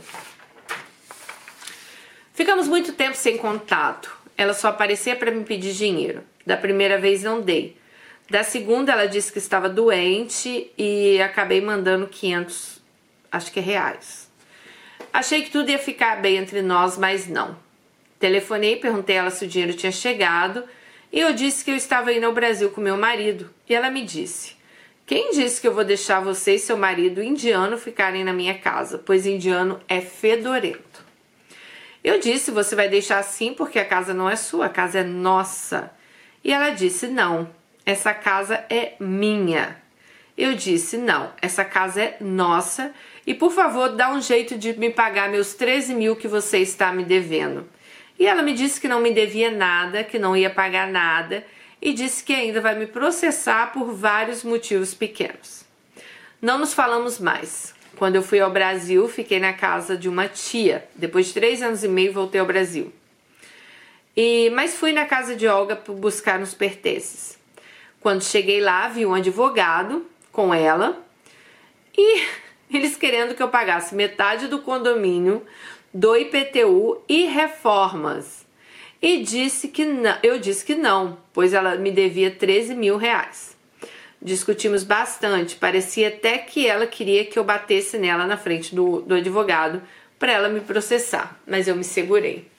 Ficamos 2.32 2.68
muito 2.68 2.92
tempo 2.92 3.16
sem 3.16 3.36
contato. 3.36 4.16
Ela 4.38 4.54
só 4.54 4.68
aparecia 4.68 5.16
para 5.16 5.32
me 5.32 5.44
pedir 5.44 5.74
dinheiro. 5.74 6.22
Da 6.46 6.56
primeira 6.56 6.96
vez 6.96 7.24
não 7.24 7.40
dei. 7.40 7.76
Da 8.30 8.44
segunda 8.44 8.92
ela 8.92 9.06
disse 9.06 9.32
que 9.32 9.38
estava 9.38 9.68
doente 9.68 10.70
e 10.78 11.20
acabei 11.20 11.60
mandando 11.60 12.06
500, 12.06 12.80
acho 13.32 13.50
que 13.50 13.58
é 13.58 13.62
reais. 13.62 14.30
Achei 15.12 15.42
que 15.42 15.50
tudo 15.50 15.70
ia 15.70 15.78
ficar 15.78 16.20
bem 16.20 16.36
entre 16.36 16.62
nós, 16.62 16.96
mas 16.96 17.26
não. 17.26 17.56
Telefonei, 18.20 18.76
perguntei 18.76 19.16
a 19.16 19.20
ela 19.20 19.30
se 19.30 19.44
o 19.44 19.48
dinheiro 19.48 19.74
tinha 19.74 19.90
chegado 19.90 20.62
e 21.10 21.20
eu 21.20 21.32
disse 21.32 21.64
que 21.64 21.70
eu 21.70 21.76
estava 21.76 22.12
indo 22.12 22.26
ao 22.26 22.34
Brasil 22.34 22.70
com 22.70 22.80
meu 22.80 22.96
marido. 22.96 23.50
E 23.68 23.74
ela 23.74 23.90
me 23.90 24.04
disse: 24.04 24.56
Quem 25.06 25.30
disse 25.30 25.60
que 25.60 25.66
eu 25.66 25.74
vou 25.74 25.84
deixar 25.84 26.20
você 26.20 26.54
e 26.54 26.58
seu 26.58 26.76
marido 26.76 27.22
indiano 27.22 27.78
ficarem 27.78 28.24
na 28.24 28.32
minha 28.32 28.58
casa? 28.58 28.98
Pois 28.98 29.26
indiano 29.26 29.80
é 29.88 30.00
fedorento. 30.00 30.87
Eu 32.02 32.18
disse: 32.20 32.50
você 32.50 32.74
vai 32.74 32.88
deixar 32.88 33.18
assim 33.18 33.52
porque 33.52 33.78
a 33.78 33.84
casa 33.84 34.14
não 34.14 34.28
é 34.28 34.36
sua, 34.36 34.66
a 34.66 34.70
casa 34.70 35.00
é 35.00 35.04
nossa. 35.04 35.90
E 36.44 36.52
ela 36.52 36.70
disse: 36.70 37.06
Não, 37.06 37.50
essa 37.84 38.14
casa 38.14 38.64
é 38.70 38.94
minha. 39.00 39.76
Eu 40.36 40.54
disse: 40.54 40.96
Não, 40.96 41.32
essa 41.42 41.64
casa 41.64 42.02
é 42.02 42.16
nossa 42.20 42.92
e 43.26 43.34
por 43.34 43.52
favor 43.52 43.90
dá 43.90 44.10
um 44.10 44.20
jeito 44.20 44.56
de 44.56 44.78
me 44.78 44.90
pagar 44.90 45.28
meus 45.28 45.54
13 45.54 45.94
mil 45.94 46.16
que 46.16 46.28
você 46.28 46.58
está 46.58 46.92
me 46.92 47.04
devendo. 47.04 47.68
E 48.18 48.26
ela 48.26 48.42
me 48.42 48.52
disse 48.52 48.80
que 48.80 48.88
não 48.88 49.00
me 49.00 49.12
devia 49.12 49.50
nada, 49.50 50.02
que 50.02 50.18
não 50.18 50.36
ia 50.36 50.50
pagar 50.50 50.88
nada 50.88 51.44
e 51.80 51.92
disse 51.92 52.24
que 52.24 52.34
ainda 52.34 52.60
vai 52.60 52.76
me 52.76 52.86
processar 52.86 53.72
por 53.72 53.92
vários 53.92 54.42
motivos 54.42 54.94
pequenos. 54.94 55.64
Não 56.40 56.58
nos 56.58 56.74
falamos 56.74 57.18
mais. 57.18 57.74
Quando 57.98 58.14
eu 58.14 58.22
fui 58.22 58.38
ao 58.38 58.48
Brasil, 58.48 59.08
fiquei 59.08 59.40
na 59.40 59.52
casa 59.52 59.96
de 59.96 60.08
uma 60.08 60.28
tia. 60.28 60.88
Depois 60.94 61.26
de 61.26 61.34
três 61.34 61.60
anos 61.60 61.82
e 61.82 61.88
meio, 61.88 62.12
voltei 62.12 62.40
ao 62.40 62.46
Brasil. 62.46 62.92
E, 64.16 64.50
mas 64.50 64.76
fui 64.76 64.92
na 64.92 65.04
casa 65.04 65.34
de 65.34 65.48
Olga 65.48 65.74
buscar 65.74 66.38
uns 66.38 66.54
pertences. 66.54 67.36
Quando 68.00 68.22
cheguei 68.22 68.60
lá, 68.60 68.86
vi 68.86 69.04
um 69.04 69.14
advogado 69.14 70.06
com 70.30 70.54
ela 70.54 71.04
e 71.96 72.22
eles 72.72 72.96
querendo 72.96 73.34
que 73.34 73.42
eu 73.42 73.48
pagasse 73.48 73.96
metade 73.96 74.46
do 74.46 74.60
condomínio, 74.60 75.44
do 75.92 76.16
IPTU 76.16 77.02
e 77.08 77.26
reformas. 77.26 78.46
E 79.02 79.22
disse 79.24 79.66
que 79.66 79.84
não, 79.84 80.16
eu 80.22 80.38
disse 80.38 80.64
que 80.64 80.76
não, 80.76 81.18
pois 81.32 81.52
ela 81.52 81.74
me 81.74 81.90
devia 81.90 82.30
13 82.30 82.76
mil 82.76 82.96
reais. 82.96 83.57
Discutimos 84.20 84.82
bastante, 84.82 85.54
parecia 85.54 86.08
até 86.08 86.38
que 86.38 86.66
ela 86.66 86.86
queria 86.86 87.24
que 87.24 87.38
eu 87.38 87.44
batesse 87.44 87.98
nela 87.98 88.26
na 88.26 88.36
frente 88.36 88.74
do, 88.74 89.00
do 89.00 89.14
advogado 89.14 89.80
para 90.18 90.32
ela 90.32 90.48
me 90.48 90.60
processar, 90.60 91.38
mas 91.46 91.68
eu 91.68 91.76
me 91.76 91.84
segurei. 91.84 92.50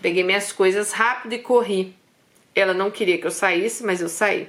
Peguei 0.00 0.22
minhas 0.22 0.52
coisas 0.52 0.92
rápido 0.92 1.32
e 1.32 1.38
corri. 1.38 1.94
Ela 2.54 2.72
não 2.72 2.90
queria 2.90 3.18
que 3.18 3.26
eu 3.26 3.30
saísse, 3.32 3.84
mas 3.84 4.00
eu 4.00 4.08
saí. 4.08 4.48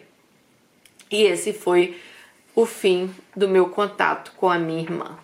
E 1.09 1.23
esse 1.23 1.53
foi 1.53 1.99
o 2.55 2.65
fim 2.65 3.13
do 3.35 3.47
meu 3.47 3.69
contato 3.69 4.31
com 4.37 4.49
a 4.49 4.59
minha 4.59 4.81
irmã. 4.81 5.17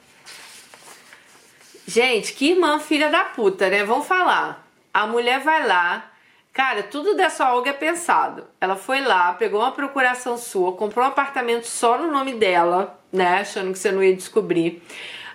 Gente, 1.87 2.33
que 2.33 2.51
irmã 2.51 2.79
filha 2.79 3.09
da 3.09 3.23
puta, 3.23 3.69
né? 3.69 3.83
Vamos 3.83 4.07
falar. 4.07 4.67
A 4.91 5.05
mulher 5.05 5.41
vai 5.41 5.67
lá, 5.67 6.11
cara, 6.55 6.83
tudo 6.83 7.15
dessa 7.15 7.53
Olga 7.53 7.71
é 7.71 7.74
pensado. 7.74 8.47
Ela 8.62 8.77
foi 8.77 9.01
lá, 9.01 9.33
pegou 9.33 9.59
uma 9.59 9.74
procuração 9.74 10.38
sua, 10.38 10.71
comprou 10.71 11.03
um 11.03 11.09
apartamento 11.09 11.67
só 11.67 11.97
no 11.97 12.09
nome 12.09 12.33
dela, 12.35 12.97
né? 13.12 13.39
Achando 13.41 13.74
que 13.74 13.77
você 13.77 13.91
não 13.91 14.01
ia 14.01 14.15
descobrir. 14.15 14.81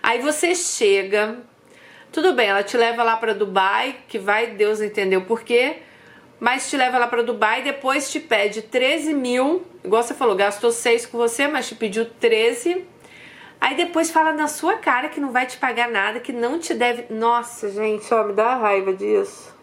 Aí 0.02 0.22
você 0.22 0.54
chega, 0.54 1.36
tudo 2.10 2.32
bem, 2.32 2.48
ela 2.48 2.62
te 2.62 2.74
leva 2.74 3.02
lá 3.02 3.18
para 3.18 3.34
Dubai, 3.34 3.96
que 4.08 4.18
vai 4.18 4.46
Deus 4.52 4.80
entender 4.80 5.18
o 5.18 5.26
porquê, 5.26 5.82
mas 6.40 6.70
te 6.70 6.76
leva 6.78 6.96
lá 6.96 7.06
para 7.06 7.22
Dubai 7.22 7.60
depois 7.60 8.10
te 8.10 8.18
pede 8.18 8.62
13 8.62 9.12
mil, 9.12 9.66
igual 9.84 10.02
você 10.02 10.14
falou, 10.14 10.34
gastou 10.34 10.72
6 10.72 11.04
com 11.04 11.18
você, 11.18 11.46
mas 11.46 11.68
te 11.68 11.74
pediu 11.74 12.06
13. 12.06 12.86
Aí 13.60 13.76
depois 13.76 14.10
fala 14.10 14.32
na 14.32 14.48
sua 14.48 14.78
cara 14.78 15.10
que 15.10 15.20
não 15.20 15.32
vai 15.32 15.44
te 15.44 15.58
pagar 15.58 15.90
nada, 15.90 16.18
que 16.18 16.32
não 16.32 16.58
te 16.58 16.72
deve. 16.72 17.12
Nossa, 17.12 17.70
gente, 17.70 18.12
ó, 18.14 18.24
me 18.24 18.32
dá 18.32 18.54
raiva 18.54 18.94
disso. 18.94 19.59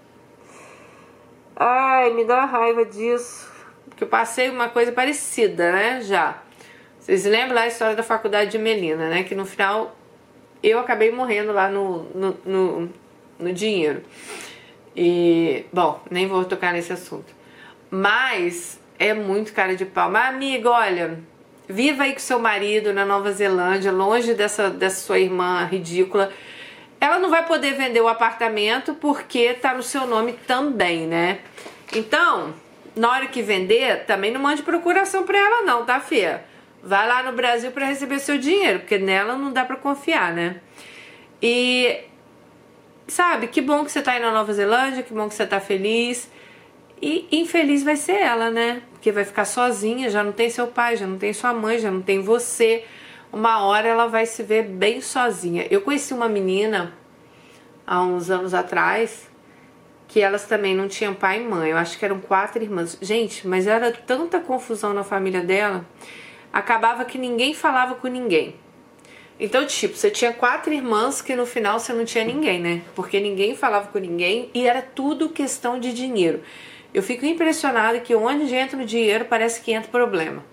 Ai, 1.59 2.13
me 2.13 2.23
dá 2.23 2.45
raiva 2.45 2.85
disso. 2.85 3.51
Porque 3.89 4.03
eu 4.03 4.07
passei 4.07 4.49
uma 4.49 4.69
coisa 4.69 4.91
parecida, 4.91 5.71
né? 5.71 6.01
Já. 6.01 6.37
Vocês 6.99 7.25
lembram 7.25 7.55
lá 7.55 7.61
a 7.61 7.67
história 7.67 7.95
da 7.95 8.03
faculdade 8.03 8.51
de 8.51 8.59
Melina, 8.59 9.09
né? 9.09 9.23
Que 9.23 9.33
no 9.33 9.43
final 9.43 9.97
eu 10.61 10.77
acabei 10.77 11.11
morrendo 11.11 11.51
lá 11.51 11.67
no, 11.67 12.03
no, 12.13 12.37
no, 12.45 12.89
no 13.39 13.53
dinheiro. 13.53 14.03
E, 14.95 15.65
bom, 15.73 15.99
nem 16.11 16.27
vou 16.27 16.45
tocar 16.45 16.73
nesse 16.73 16.93
assunto. 16.93 17.33
Mas 17.89 18.79
é 18.99 19.13
muito 19.15 19.51
cara 19.51 19.75
de 19.75 19.85
pau. 19.85 20.11
Mas, 20.11 20.35
amiga, 20.35 20.69
olha, 20.69 21.19
viva 21.67 22.03
aí 22.03 22.13
com 22.13 22.19
seu 22.19 22.37
marido 22.37 22.93
na 22.93 23.03
Nova 23.05 23.31
Zelândia, 23.31 23.91
longe 23.91 24.35
dessa, 24.35 24.69
dessa 24.69 25.01
sua 25.01 25.17
irmã 25.17 25.63
ridícula. 25.65 26.31
Ela 26.99 27.19
não 27.19 27.29
vai 27.29 27.45
poder 27.45 27.75
vender 27.75 28.01
o 28.01 28.07
apartamento 28.07 28.93
porque 28.95 29.53
tá 29.53 29.73
no 29.73 29.83
seu 29.83 30.07
nome 30.07 30.33
também, 30.33 31.05
né? 31.05 31.39
Então, 31.93 32.53
na 32.95 33.11
hora 33.11 33.27
que 33.27 33.41
vender, 33.41 34.05
também 34.05 34.31
não 34.31 34.41
mande 34.41 34.63
procuração 34.63 35.23
pra 35.23 35.37
ela, 35.37 35.61
não, 35.61 35.85
tá, 35.85 35.99
Fia? 35.99 36.43
Vai 36.81 37.07
lá 37.07 37.23
no 37.23 37.33
Brasil 37.33 37.71
para 37.71 37.85
receber 37.85 38.19
seu 38.19 38.37
dinheiro, 38.37 38.79
porque 38.79 38.97
nela 38.97 39.37
não 39.37 39.51
dá 39.51 39.63
para 39.63 39.75
confiar, 39.75 40.33
né? 40.33 40.61
E 41.41 41.99
sabe, 43.07 43.47
que 43.47 43.61
bom 43.61 43.85
que 43.85 43.91
você 43.91 44.01
tá 44.01 44.13
aí 44.13 44.19
na 44.19 44.31
Nova 44.31 44.51
Zelândia, 44.53 45.03
que 45.03 45.13
bom 45.13 45.27
que 45.29 45.35
você 45.35 45.45
tá 45.45 45.59
feliz. 45.59 46.29
E 47.01 47.27
infeliz 47.31 47.83
vai 47.83 47.95
ser 47.95 48.13
ela, 48.13 48.49
né? 48.49 48.81
Porque 48.91 49.11
vai 49.11 49.23
ficar 49.23 49.45
sozinha, 49.45 50.09
já 50.09 50.23
não 50.23 50.31
tem 50.31 50.49
seu 50.49 50.67
pai, 50.67 50.97
já 50.97 51.05
não 51.05 51.17
tem 51.17 51.31
sua 51.31 51.53
mãe, 51.53 51.77
já 51.77 51.91
não 51.91 52.01
tem 52.01 52.21
você. 52.21 52.83
Uma 53.31 53.63
hora 53.63 53.87
ela 53.87 54.07
vai 54.07 54.25
se 54.25 54.43
ver 54.43 54.63
bem 54.63 55.01
sozinha. 55.01 55.67
Eu 55.69 55.81
conheci 55.81 56.13
uma 56.13 56.29
menina 56.29 56.93
há 57.85 58.01
uns 58.01 58.29
anos 58.29 58.53
atrás 58.53 59.29
que 60.07 60.21
elas 60.21 60.45
também 60.45 60.73
não 60.73 60.87
tinham 60.87 61.13
pai 61.13 61.41
e 61.41 61.43
mãe. 61.43 61.71
Eu 61.71 61.77
acho 61.77 61.99
que 61.99 62.05
eram 62.05 62.19
quatro 62.19 62.63
irmãs. 62.63 62.97
Gente, 63.01 63.47
mas 63.47 63.67
era 63.67 63.91
tanta 63.91 64.39
confusão 64.39 64.93
na 64.93 65.03
família 65.03 65.41
dela 65.41 65.85
acabava 66.51 67.05
que 67.05 67.17
ninguém 67.17 67.53
falava 67.53 67.95
com 67.95 68.07
ninguém. 68.07 68.55
Então, 69.39 69.65
tipo, 69.67 69.95
você 69.95 70.09
tinha 70.09 70.33
quatro 70.33 70.73
irmãs 70.73 71.21
que 71.21 71.35
no 71.35 71.45
final 71.45 71.79
você 71.79 71.93
não 71.93 72.03
tinha 72.03 72.23
ninguém, 72.23 72.59
né? 72.59 72.81
Porque 72.95 73.19
ninguém 73.19 73.55
falava 73.55 73.87
com 73.89 73.99
ninguém 73.99 74.49
e 74.53 74.65
era 74.65 74.81
tudo 74.81 75.29
questão 75.29 75.79
de 75.79 75.93
dinheiro. 75.93 76.41
Eu 76.91 77.03
fico 77.03 77.25
impressionada 77.25 77.99
que 77.99 78.15
onde 78.15 78.53
entra 78.55 78.81
o 78.81 78.85
dinheiro 78.85 79.25
parece 79.25 79.61
que 79.61 79.71
entra 79.71 79.91
problema. 79.91 80.43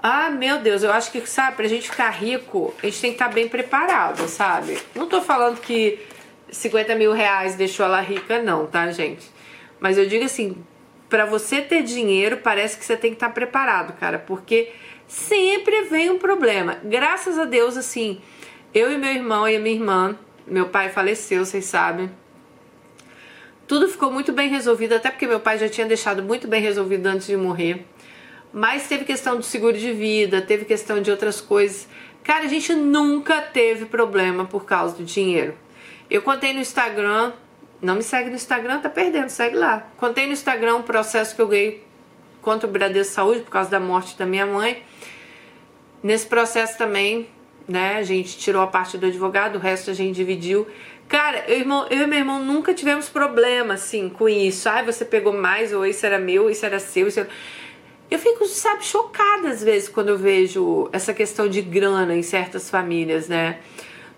Ah, 0.00 0.30
meu 0.30 0.60
Deus, 0.60 0.84
eu 0.84 0.92
acho 0.92 1.10
que, 1.10 1.26
sabe, 1.26 1.56
pra 1.56 1.66
gente 1.66 1.90
ficar 1.90 2.10
rico, 2.10 2.72
a 2.80 2.86
gente 2.86 3.00
tem 3.00 3.10
que 3.10 3.16
estar 3.16 3.28
tá 3.28 3.34
bem 3.34 3.48
preparado, 3.48 4.28
sabe? 4.28 4.78
Não 4.94 5.06
tô 5.06 5.20
falando 5.20 5.60
que 5.60 5.98
50 6.50 6.94
mil 6.94 7.12
reais 7.12 7.56
deixou 7.56 7.84
ela 7.84 8.00
rica, 8.00 8.40
não, 8.40 8.66
tá, 8.66 8.90
gente? 8.92 9.28
Mas 9.80 9.98
eu 9.98 10.06
digo 10.06 10.24
assim, 10.24 10.56
para 11.08 11.24
você 11.24 11.60
ter 11.60 11.82
dinheiro, 11.82 12.36
parece 12.38 12.78
que 12.78 12.84
você 12.84 12.96
tem 12.96 13.10
que 13.10 13.16
estar 13.16 13.28
tá 13.28 13.32
preparado, 13.32 13.92
cara, 13.98 14.20
porque 14.20 14.70
sempre 15.08 15.82
vem 15.84 16.10
um 16.10 16.18
problema. 16.18 16.78
Graças 16.84 17.36
a 17.36 17.44
Deus, 17.44 17.76
assim, 17.76 18.20
eu 18.72 18.92
e 18.92 18.98
meu 18.98 19.10
irmão 19.10 19.48
e 19.48 19.56
a 19.56 19.60
minha 19.60 19.74
irmã, 19.74 20.16
meu 20.46 20.68
pai 20.68 20.90
faleceu, 20.90 21.44
vocês 21.44 21.64
sabem. 21.64 22.08
Tudo 23.66 23.88
ficou 23.88 24.12
muito 24.12 24.32
bem 24.32 24.48
resolvido, 24.48 24.94
até 24.94 25.10
porque 25.10 25.26
meu 25.26 25.40
pai 25.40 25.58
já 25.58 25.68
tinha 25.68 25.86
deixado 25.86 26.22
muito 26.22 26.46
bem 26.46 26.62
resolvido 26.62 27.06
antes 27.06 27.26
de 27.26 27.36
morrer. 27.36 27.84
Mas 28.52 28.88
teve 28.88 29.04
questão 29.04 29.38
de 29.38 29.46
seguro 29.46 29.76
de 29.76 29.92
vida, 29.92 30.40
teve 30.40 30.64
questão 30.64 31.00
de 31.00 31.10
outras 31.10 31.40
coisas. 31.40 31.86
Cara, 32.24 32.44
a 32.44 32.48
gente 32.48 32.74
nunca 32.74 33.40
teve 33.40 33.86
problema 33.86 34.44
por 34.44 34.64
causa 34.64 34.96
do 34.96 35.04
dinheiro. 35.04 35.54
Eu 36.10 36.22
contei 36.22 36.52
no 36.52 36.60
Instagram 36.60 37.32
não 37.80 37.94
me 37.94 38.02
segue 38.02 38.28
no 38.28 38.36
Instagram, 38.36 38.80
tá 38.80 38.88
perdendo, 38.88 39.28
segue 39.28 39.56
lá. 39.56 39.86
Contei 39.96 40.26
no 40.26 40.32
Instagram 40.32 40.76
um 40.76 40.82
processo 40.82 41.34
que 41.34 41.40
eu 41.40 41.46
ganhei 41.46 41.84
contra 42.42 42.68
o 42.68 42.72
Bradesco 42.72 43.14
Saúde 43.14 43.40
por 43.40 43.50
causa 43.50 43.70
da 43.70 43.78
morte 43.78 44.18
da 44.18 44.26
minha 44.26 44.44
mãe. 44.44 44.82
Nesse 46.02 46.26
processo 46.26 46.76
também, 46.76 47.28
né, 47.68 47.96
a 47.96 48.02
gente 48.02 48.36
tirou 48.36 48.62
a 48.62 48.66
parte 48.66 48.98
do 48.98 49.06
advogado, 49.06 49.56
o 49.56 49.58
resto 49.58 49.90
a 49.90 49.94
gente 49.94 50.16
dividiu. 50.16 50.66
Cara, 51.08 51.44
eu, 51.46 51.60
irmão, 51.60 51.86
eu 51.88 52.02
e 52.02 52.06
meu 52.06 52.18
irmão 52.18 52.44
nunca 52.44 52.74
tivemos 52.74 53.08
problema, 53.08 53.74
assim, 53.74 54.08
com 54.08 54.28
isso. 54.28 54.68
Ai, 54.68 54.84
você 54.84 55.04
pegou 55.04 55.32
mais, 55.32 55.72
ou 55.72 55.86
isso 55.86 56.04
era 56.04 56.18
meu, 56.18 56.50
isso 56.50 56.66
era 56.66 56.78
seu, 56.78 57.06
isso 57.06 57.20
era... 57.20 57.28
Eu 58.10 58.18
fico, 58.18 58.46
sabe, 58.46 58.84
chocada 58.84 59.48
às 59.48 59.62
vezes 59.62 59.88
quando 59.88 60.08
eu 60.08 60.16
vejo 60.16 60.88
essa 60.92 61.12
questão 61.12 61.48
de 61.48 61.60
grana 61.60 62.14
em 62.14 62.22
certas 62.22 62.70
famílias, 62.70 63.28
né? 63.28 63.58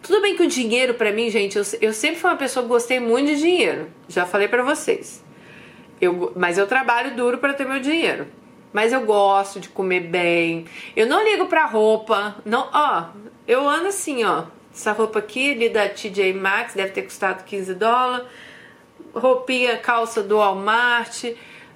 Tudo 0.03 0.23
bem 0.23 0.37
que 0.37 0.43
o 0.43 0.47
dinheiro 0.47 0.95
para 0.95 1.13
mim, 1.13 1.29
gente, 1.29 1.59
eu, 1.59 1.65
eu 1.81 1.93
sempre 1.93 2.21
fui 2.21 2.31
uma 2.31 2.37
pessoa 2.37 2.63
que 2.63 2.69
gostei 2.69 3.01
muito 3.01 3.29
de 3.29 3.39
dinheiro. 3.39 3.89
Já 4.09 4.25
falei 4.25 4.49
para 4.49 4.63
vocês. 4.63 5.23
Eu, 6.01 6.33
mas 6.37 6.57
eu 6.57 6.67
trabalho 6.67 7.15
duro 7.15 7.39
para 7.39 7.53
ter 7.53 7.67
meu 7.67 7.81
dinheiro. 7.81 8.27
Mas 8.73 8.93
eu 8.93 9.01
gosto 9.05 9.59
de 9.59 9.69
comer 9.69 10.01
bem. 10.01 10.67
Eu 10.95 11.07
não 11.07 11.23
ligo 11.25 11.47
pra 11.47 11.67
roupa. 11.67 12.37
Não, 12.45 12.69
ó, 12.73 13.07
eu 13.47 13.69
ando 13.69 13.89
assim, 13.89 14.25
ó. 14.25 14.45
Essa 14.73 14.93
roupa 14.93 15.19
aqui, 15.19 15.51
ali 15.51 15.69
da 15.69 15.89
TJ 15.89 16.33
Maxx, 16.33 16.75
deve 16.75 16.93
ter 16.93 17.03
custado 17.03 17.45
15 17.45 17.75
dólares. 17.75 18.27
Roupinha, 19.13 19.77
calça 19.77 20.23
do 20.23 20.37
Walmart 20.37 21.25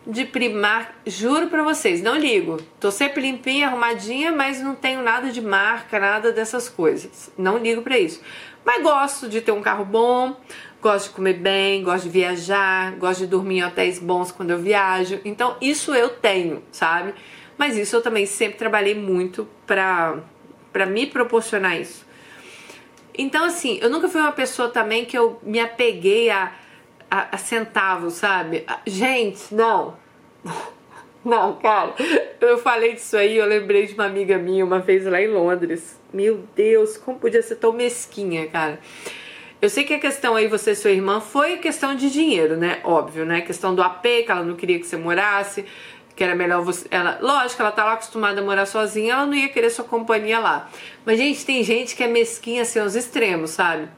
de 0.06 0.24
primar, 0.24 1.00
juro 1.06 1.48
pra 1.48 1.62
vocês, 1.62 2.02
não 2.02 2.16
ligo. 2.16 2.58
Tô 2.78 2.90
sempre 2.90 3.22
limpinha, 3.22 3.68
arrumadinha, 3.68 4.32
mas 4.32 4.60
não 4.60 4.74
tenho 4.74 5.02
nada 5.02 5.30
de 5.30 5.40
marca, 5.40 5.98
nada 5.98 6.30
dessas 6.30 6.68
coisas. 6.68 7.30
Não 7.38 7.58
ligo 7.58 7.82
pra 7.82 7.98
isso. 7.98 8.20
Mas 8.64 8.82
gosto 8.82 9.28
de 9.28 9.40
ter 9.40 9.52
um 9.52 9.62
carro 9.62 9.84
bom, 9.84 10.36
gosto 10.80 11.08
de 11.08 11.14
comer 11.14 11.34
bem, 11.34 11.82
gosto 11.82 12.04
de 12.04 12.10
viajar, 12.10 12.92
gosto 12.96 13.20
de 13.20 13.26
dormir 13.26 13.58
em 13.58 13.64
hotéis 13.64 13.98
bons 13.98 14.30
quando 14.30 14.50
eu 14.50 14.58
viajo. 14.58 15.20
Então, 15.24 15.56
isso 15.60 15.94
eu 15.94 16.10
tenho, 16.10 16.62
sabe? 16.70 17.14
Mas 17.56 17.76
isso 17.76 17.96
eu 17.96 18.02
também 18.02 18.26
sempre 18.26 18.58
trabalhei 18.58 18.94
muito 18.94 19.48
pra, 19.66 20.18
pra 20.72 20.84
me 20.86 21.06
proporcionar 21.06 21.80
isso. 21.80 22.04
Então, 23.16 23.44
assim, 23.44 23.78
eu 23.80 23.88
nunca 23.88 24.08
fui 24.08 24.20
uma 24.20 24.32
pessoa 24.32 24.68
também 24.68 25.04
que 25.04 25.16
eu 25.16 25.38
me 25.42 25.60
apeguei 25.60 26.30
a 26.30 26.52
a, 27.14 27.28
a 27.30 27.38
centavos, 27.38 28.14
sabe? 28.14 28.66
Gente, 28.84 29.54
não. 29.54 29.94
Não, 31.24 31.54
cara, 31.54 31.94
eu 32.38 32.58
falei 32.58 32.92
disso 32.92 33.16
aí, 33.16 33.38
eu 33.38 33.46
lembrei 33.46 33.86
de 33.86 33.94
uma 33.94 34.04
amiga 34.04 34.36
minha 34.36 34.62
uma 34.62 34.78
vez 34.78 35.06
lá 35.06 35.22
em 35.22 35.28
Londres. 35.28 35.98
Meu 36.12 36.44
Deus, 36.54 36.98
como 36.98 37.18
podia 37.18 37.40
ser 37.40 37.56
tão 37.56 37.72
mesquinha, 37.72 38.46
cara. 38.48 38.78
Eu 39.62 39.70
sei 39.70 39.84
que 39.84 39.94
a 39.94 39.98
questão 39.98 40.36
aí, 40.36 40.48
você 40.48 40.72
e 40.72 40.76
sua 40.76 40.90
irmã, 40.90 41.22
foi 41.22 41.56
questão 41.56 41.94
de 41.94 42.10
dinheiro, 42.10 42.58
né? 42.58 42.82
Óbvio, 42.84 43.24
né? 43.24 43.40
Questão 43.40 43.74
do 43.74 43.80
AP, 43.80 44.02
que 44.02 44.26
ela 44.28 44.42
não 44.42 44.54
queria 44.54 44.78
que 44.78 44.86
você 44.86 44.98
morasse, 44.98 45.64
que 46.14 46.22
era 46.22 46.34
melhor 46.34 46.62
você. 46.62 46.86
Ela, 46.90 47.18
lógico, 47.22 47.62
ela 47.62 47.72
tá 47.72 47.86
lá 47.86 47.94
acostumada 47.94 48.42
a 48.42 48.44
morar 48.44 48.66
sozinha, 48.66 49.14
ela 49.14 49.24
não 49.24 49.34
ia 49.34 49.48
querer 49.48 49.70
sua 49.70 49.86
companhia 49.86 50.38
lá. 50.38 50.68
Mas, 51.06 51.16
gente, 51.16 51.46
tem 51.46 51.64
gente 51.64 51.96
que 51.96 52.02
é 52.02 52.06
mesquinha 52.06 52.60
assim 52.60 52.80
aos 52.80 52.94
extremos, 52.94 53.52
sabe? 53.52 53.88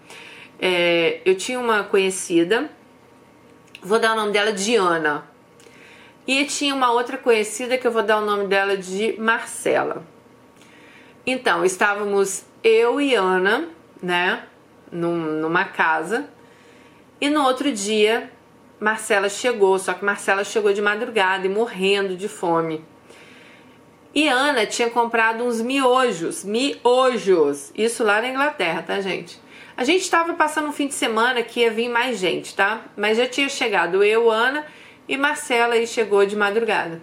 É, 0.61 1.23
eu 1.25 1.35
tinha 1.35 1.59
uma 1.59 1.83
conhecida, 1.83 2.71
vou 3.83 3.99
dar 3.99 4.13
o 4.13 4.17
nome 4.17 4.33
dela 4.33 4.53
de 4.53 4.77
Ana. 4.77 5.25
E 6.27 6.45
tinha 6.45 6.75
uma 6.75 6.91
outra 6.91 7.17
conhecida 7.17 7.79
que 7.79 7.87
eu 7.87 7.93
vou 7.93 8.03
dar 8.03 8.19
o 8.19 8.27
nome 8.27 8.47
dela 8.47 8.77
de 8.77 9.19
Marcela. 9.19 10.05
Então, 11.25 11.65
estávamos 11.65 12.45
eu 12.63 13.01
e 13.01 13.15
Ana, 13.15 13.69
né, 14.03 14.43
num, 14.91 15.17
numa 15.17 15.65
casa. 15.65 16.29
E 17.21 17.29
no 17.29 17.43
outro 17.45 17.73
dia, 17.73 18.31
Marcela 18.79 19.29
chegou, 19.29 19.79
só 19.79 19.95
que 19.95 20.05
Marcela 20.05 20.45
chegou 20.45 20.73
de 20.73 20.83
madrugada 20.83 21.47
e 21.47 21.49
morrendo 21.49 22.17
de 22.17 22.29
fome. 22.29 22.85
E 24.15 24.29
Ana 24.29 24.67
tinha 24.67 24.91
comprado 24.91 25.45
uns 25.45 25.61
miojos, 25.61 26.43
miojos, 26.43 27.71
isso 27.75 28.03
lá 28.03 28.21
na 28.21 28.29
Inglaterra, 28.29 28.83
tá, 28.83 29.01
gente? 29.01 29.41
A 29.77 29.85
gente 29.85 30.01
estava 30.01 30.33
passando 30.33 30.69
um 30.69 30.73
fim 30.73 30.87
de 30.87 30.95
semana 30.95 31.43
que 31.43 31.61
ia 31.61 31.71
vir 31.71 31.91
mais 31.91 32.19
gente, 32.19 32.55
tá? 32.55 32.87
Mas 32.97 33.19
já 33.19 33.27
tinha 33.27 33.47
chegado 33.47 34.03
eu, 34.03 34.31
Ana 34.31 34.65
e 35.07 35.19
Marcela 35.19 35.75
aí 35.75 35.87
chegou 35.87 36.25
de 36.25 36.35
madrugada. 36.35 37.03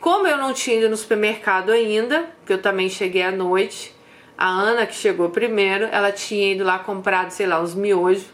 Como 0.00 0.24
eu 0.26 0.36
não 0.36 0.52
tinha 0.52 0.78
ido 0.78 0.88
no 0.88 0.96
supermercado 0.96 1.70
ainda, 1.70 2.30
que 2.46 2.52
eu 2.52 2.62
também 2.62 2.88
cheguei 2.88 3.22
à 3.22 3.32
noite, 3.32 3.92
a 4.38 4.48
Ana 4.48 4.86
que 4.86 4.94
chegou 4.94 5.30
primeiro, 5.30 5.86
ela 5.86 6.12
tinha 6.12 6.52
ido 6.52 6.62
lá 6.62 6.78
comprado, 6.78 7.30
sei 7.30 7.46
lá, 7.46 7.60
uns 7.60 7.74
miojos. 7.74 8.26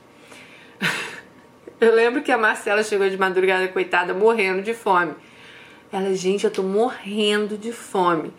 eu 1.80 1.94
lembro 1.94 2.22
que 2.22 2.30
a 2.30 2.36
Marcela 2.36 2.82
chegou 2.82 3.08
de 3.08 3.16
madrugada, 3.16 3.66
coitada, 3.68 4.12
morrendo 4.12 4.60
de 4.60 4.74
fome. 4.74 5.14
Ela, 5.90 6.14
gente, 6.14 6.44
eu 6.44 6.50
tô 6.50 6.62
morrendo 6.62 7.56
de 7.56 7.72
fome. 7.72 8.30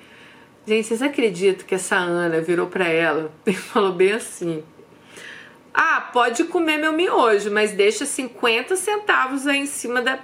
Gente, 0.68 0.86
vocês 0.86 1.02
acreditam 1.02 1.66
que 1.66 1.74
essa 1.74 1.96
Ana 1.96 2.42
virou 2.42 2.68
para 2.68 2.88
ela 2.88 3.32
e 3.44 3.54
falou 3.54 3.92
bem 3.92 4.12
assim: 4.12 4.64
Ah, 5.82 6.02
pode 6.12 6.44
comer 6.44 6.78
meu 6.78 6.92
miojo, 6.92 7.50
mas 7.52 7.72
deixa 7.72 8.06
50 8.06 8.76
centavos 8.76 9.48
aí 9.48 9.60
em 9.60 9.66
cima 9.66 10.02
da 10.02 10.20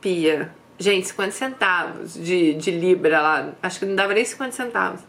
pia. 0.00 0.52
Gente, 0.76 1.06
50 1.06 1.30
centavos 1.30 2.14
de, 2.14 2.54
de 2.54 2.72
libra 2.72 3.20
lá. 3.20 3.52
Acho 3.62 3.78
que 3.78 3.84
não 3.84 3.94
dava 3.94 4.12
nem 4.12 4.24
50 4.24 4.50
centavos. 4.50 5.00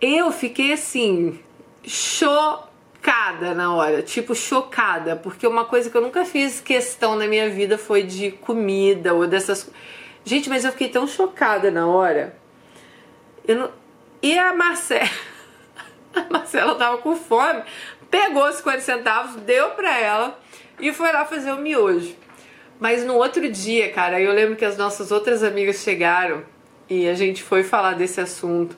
Eu 0.00 0.30
fiquei 0.30 0.72
assim, 0.72 1.40
chocada 1.82 3.52
na 3.52 3.74
hora. 3.74 4.00
Tipo, 4.00 4.32
chocada. 4.32 5.16
Porque 5.16 5.44
uma 5.44 5.64
coisa 5.64 5.90
que 5.90 5.96
eu 5.96 6.00
nunca 6.00 6.24
fiz 6.24 6.60
questão 6.60 7.16
na 7.16 7.26
minha 7.26 7.50
vida 7.50 7.76
foi 7.76 8.04
de 8.04 8.30
comida 8.30 9.12
ou 9.12 9.26
dessas. 9.26 9.68
Gente, 10.24 10.48
mas 10.48 10.64
eu 10.64 10.70
fiquei 10.70 10.88
tão 10.88 11.08
chocada 11.08 11.68
na 11.68 11.88
hora. 11.88 12.36
Eu 13.44 13.56
não... 13.56 13.70
E 14.22 14.38
a 14.38 14.54
Marcela. 14.54 15.10
A 16.14 16.32
Marcela 16.32 16.76
tava 16.76 16.98
com 16.98 17.16
fome. 17.16 17.64
Pegou 18.14 18.48
os 18.48 18.54
50 18.58 18.80
centavos, 18.80 19.34
deu 19.42 19.70
pra 19.70 19.98
ela 19.98 20.38
e 20.78 20.92
foi 20.92 21.10
lá 21.10 21.24
fazer 21.24 21.50
o 21.50 21.56
miojo. 21.56 22.14
Mas 22.78 23.04
no 23.04 23.14
outro 23.14 23.50
dia, 23.50 23.90
cara, 23.90 24.20
eu 24.20 24.32
lembro 24.32 24.54
que 24.54 24.64
as 24.64 24.76
nossas 24.78 25.10
outras 25.10 25.42
amigas 25.42 25.82
chegaram 25.82 26.44
e 26.88 27.08
a 27.08 27.14
gente 27.14 27.42
foi 27.42 27.64
falar 27.64 27.94
desse 27.94 28.20
assunto. 28.20 28.76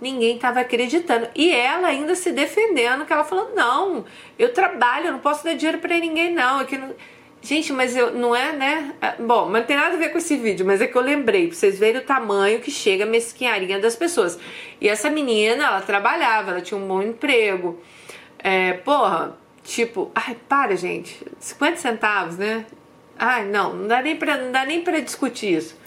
Ninguém 0.00 0.38
tava 0.40 0.58
acreditando. 0.58 1.28
E 1.36 1.54
ela 1.54 1.86
ainda 1.86 2.16
se 2.16 2.32
defendendo, 2.32 3.06
que 3.06 3.12
ela 3.12 3.22
falou: 3.22 3.52
não, 3.54 4.04
eu 4.36 4.52
trabalho, 4.52 5.06
eu 5.06 5.12
não 5.12 5.20
posso 5.20 5.44
dar 5.44 5.54
dinheiro 5.54 5.78
para 5.78 5.96
ninguém, 5.96 6.34
não. 6.34 6.58
Aqui 6.58 6.76
não... 6.76 6.96
Gente, 7.40 7.72
mas 7.72 7.96
eu 7.96 8.12
não 8.12 8.34
é, 8.34 8.54
né? 8.54 8.92
É, 9.00 9.22
bom, 9.22 9.48
mas 9.48 9.60
não 9.60 9.66
tem 9.68 9.76
nada 9.76 9.94
a 9.94 9.98
ver 9.98 10.08
com 10.08 10.18
esse 10.18 10.36
vídeo, 10.36 10.66
mas 10.66 10.80
é 10.80 10.88
que 10.88 10.96
eu 10.96 11.02
lembrei, 11.02 11.46
pra 11.46 11.54
vocês 11.54 11.78
verem 11.78 12.00
o 12.00 12.04
tamanho 12.04 12.58
que 12.58 12.72
chega 12.72 13.04
a 13.04 13.06
mesquinharia 13.06 13.78
das 13.78 13.94
pessoas. 13.94 14.36
E 14.80 14.88
essa 14.88 15.08
menina, 15.08 15.64
ela 15.64 15.80
trabalhava, 15.80 16.50
ela 16.50 16.60
tinha 16.60 16.76
um 16.76 16.88
bom 16.88 17.00
emprego. 17.00 17.80
É, 18.46 18.74
porra, 18.74 19.38
tipo, 19.62 20.12
ai, 20.14 20.36
para, 20.46 20.76
gente, 20.76 21.18
50 21.40 21.78
centavos, 21.78 22.36
né? 22.36 22.66
Ai, 23.18 23.46
não, 23.46 23.72
não 23.72 23.88
dá 23.88 24.02
nem 24.02 24.16
pra, 24.16 24.36
não 24.36 24.52
dá 24.52 24.66
nem 24.66 24.84
pra 24.84 25.00
discutir 25.00 25.54
isso. 25.56 25.80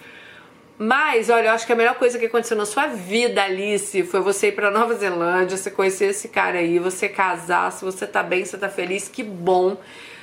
Mas, 0.76 1.30
olha, 1.30 1.50
eu 1.50 1.52
acho 1.52 1.68
que 1.68 1.74
a 1.74 1.76
melhor 1.76 1.94
coisa 1.96 2.18
que 2.18 2.26
aconteceu 2.26 2.58
na 2.58 2.66
sua 2.66 2.88
vida, 2.88 3.44
Alice, 3.44 4.02
foi 4.04 4.22
você 4.22 4.48
ir 4.48 4.54
pra 4.54 4.72
Nova 4.72 4.96
Zelândia, 4.96 5.56
você 5.56 5.70
conhecer 5.70 6.06
esse 6.06 6.30
cara 6.30 6.58
aí, 6.58 6.80
você 6.80 7.08
casar, 7.08 7.72
se 7.72 7.86
você 7.86 8.08
tá 8.08 8.24
bem, 8.24 8.44
você 8.44 8.58
tá 8.58 8.70
feliz, 8.70 9.08
que 9.08 9.22
bom, 9.22 9.78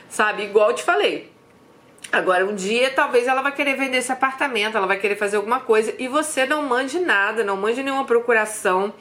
sabe? 0.08 0.42
Igual 0.42 0.70
eu 0.70 0.74
te 0.74 0.82
falei. 0.82 1.30
Agora, 2.10 2.44
um 2.44 2.54
dia, 2.54 2.90
talvez 2.90 3.28
ela 3.28 3.42
vai 3.42 3.52
querer 3.52 3.76
vender 3.76 3.98
esse 3.98 4.10
apartamento, 4.10 4.76
ela 4.76 4.88
vai 4.88 4.98
querer 4.98 5.16
fazer 5.16 5.36
alguma 5.36 5.60
coisa 5.60 5.94
e 6.00 6.08
você 6.08 6.46
não 6.46 6.64
mande 6.64 6.98
nada, 6.98 7.44
não 7.44 7.56
mande 7.56 7.80
nenhuma 7.80 8.04
procuração. 8.04 8.92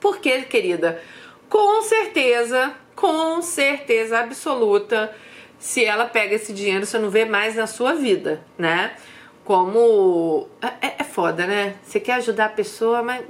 Por 0.00 0.18
quê, 0.18 0.42
querida? 0.42 1.00
Com 1.48 1.82
certeza, 1.82 2.74
com 2.94 3.42
certeza 3.42 4.18
absoluta, 4.18 5.14
se 5.58 5.84
ela 5.84 6.06
pega 6.06 6.34
esse 6.34 6.52
dinheiro, 6.52 6.84
você 6.84 6.98
não 6.98 7.10
vê 7.10 7.24
mais 7.24 7.54
na 7.54 7.66
sua 7.66 7.94
vida, 7.94 8.44
né? 8.58 8.94
Como. 9.44 10.48
É, 10.80 10.94
é 10.98 11.04
foda, 11.04 11.46
né? 11.46 11.76
Você 11.82 12.00
quer 12.00 12.14
ajudar 12.14 12.46
a 12.46 12.50
pessoa, 12.50 13.02
mas. 13.02 13.24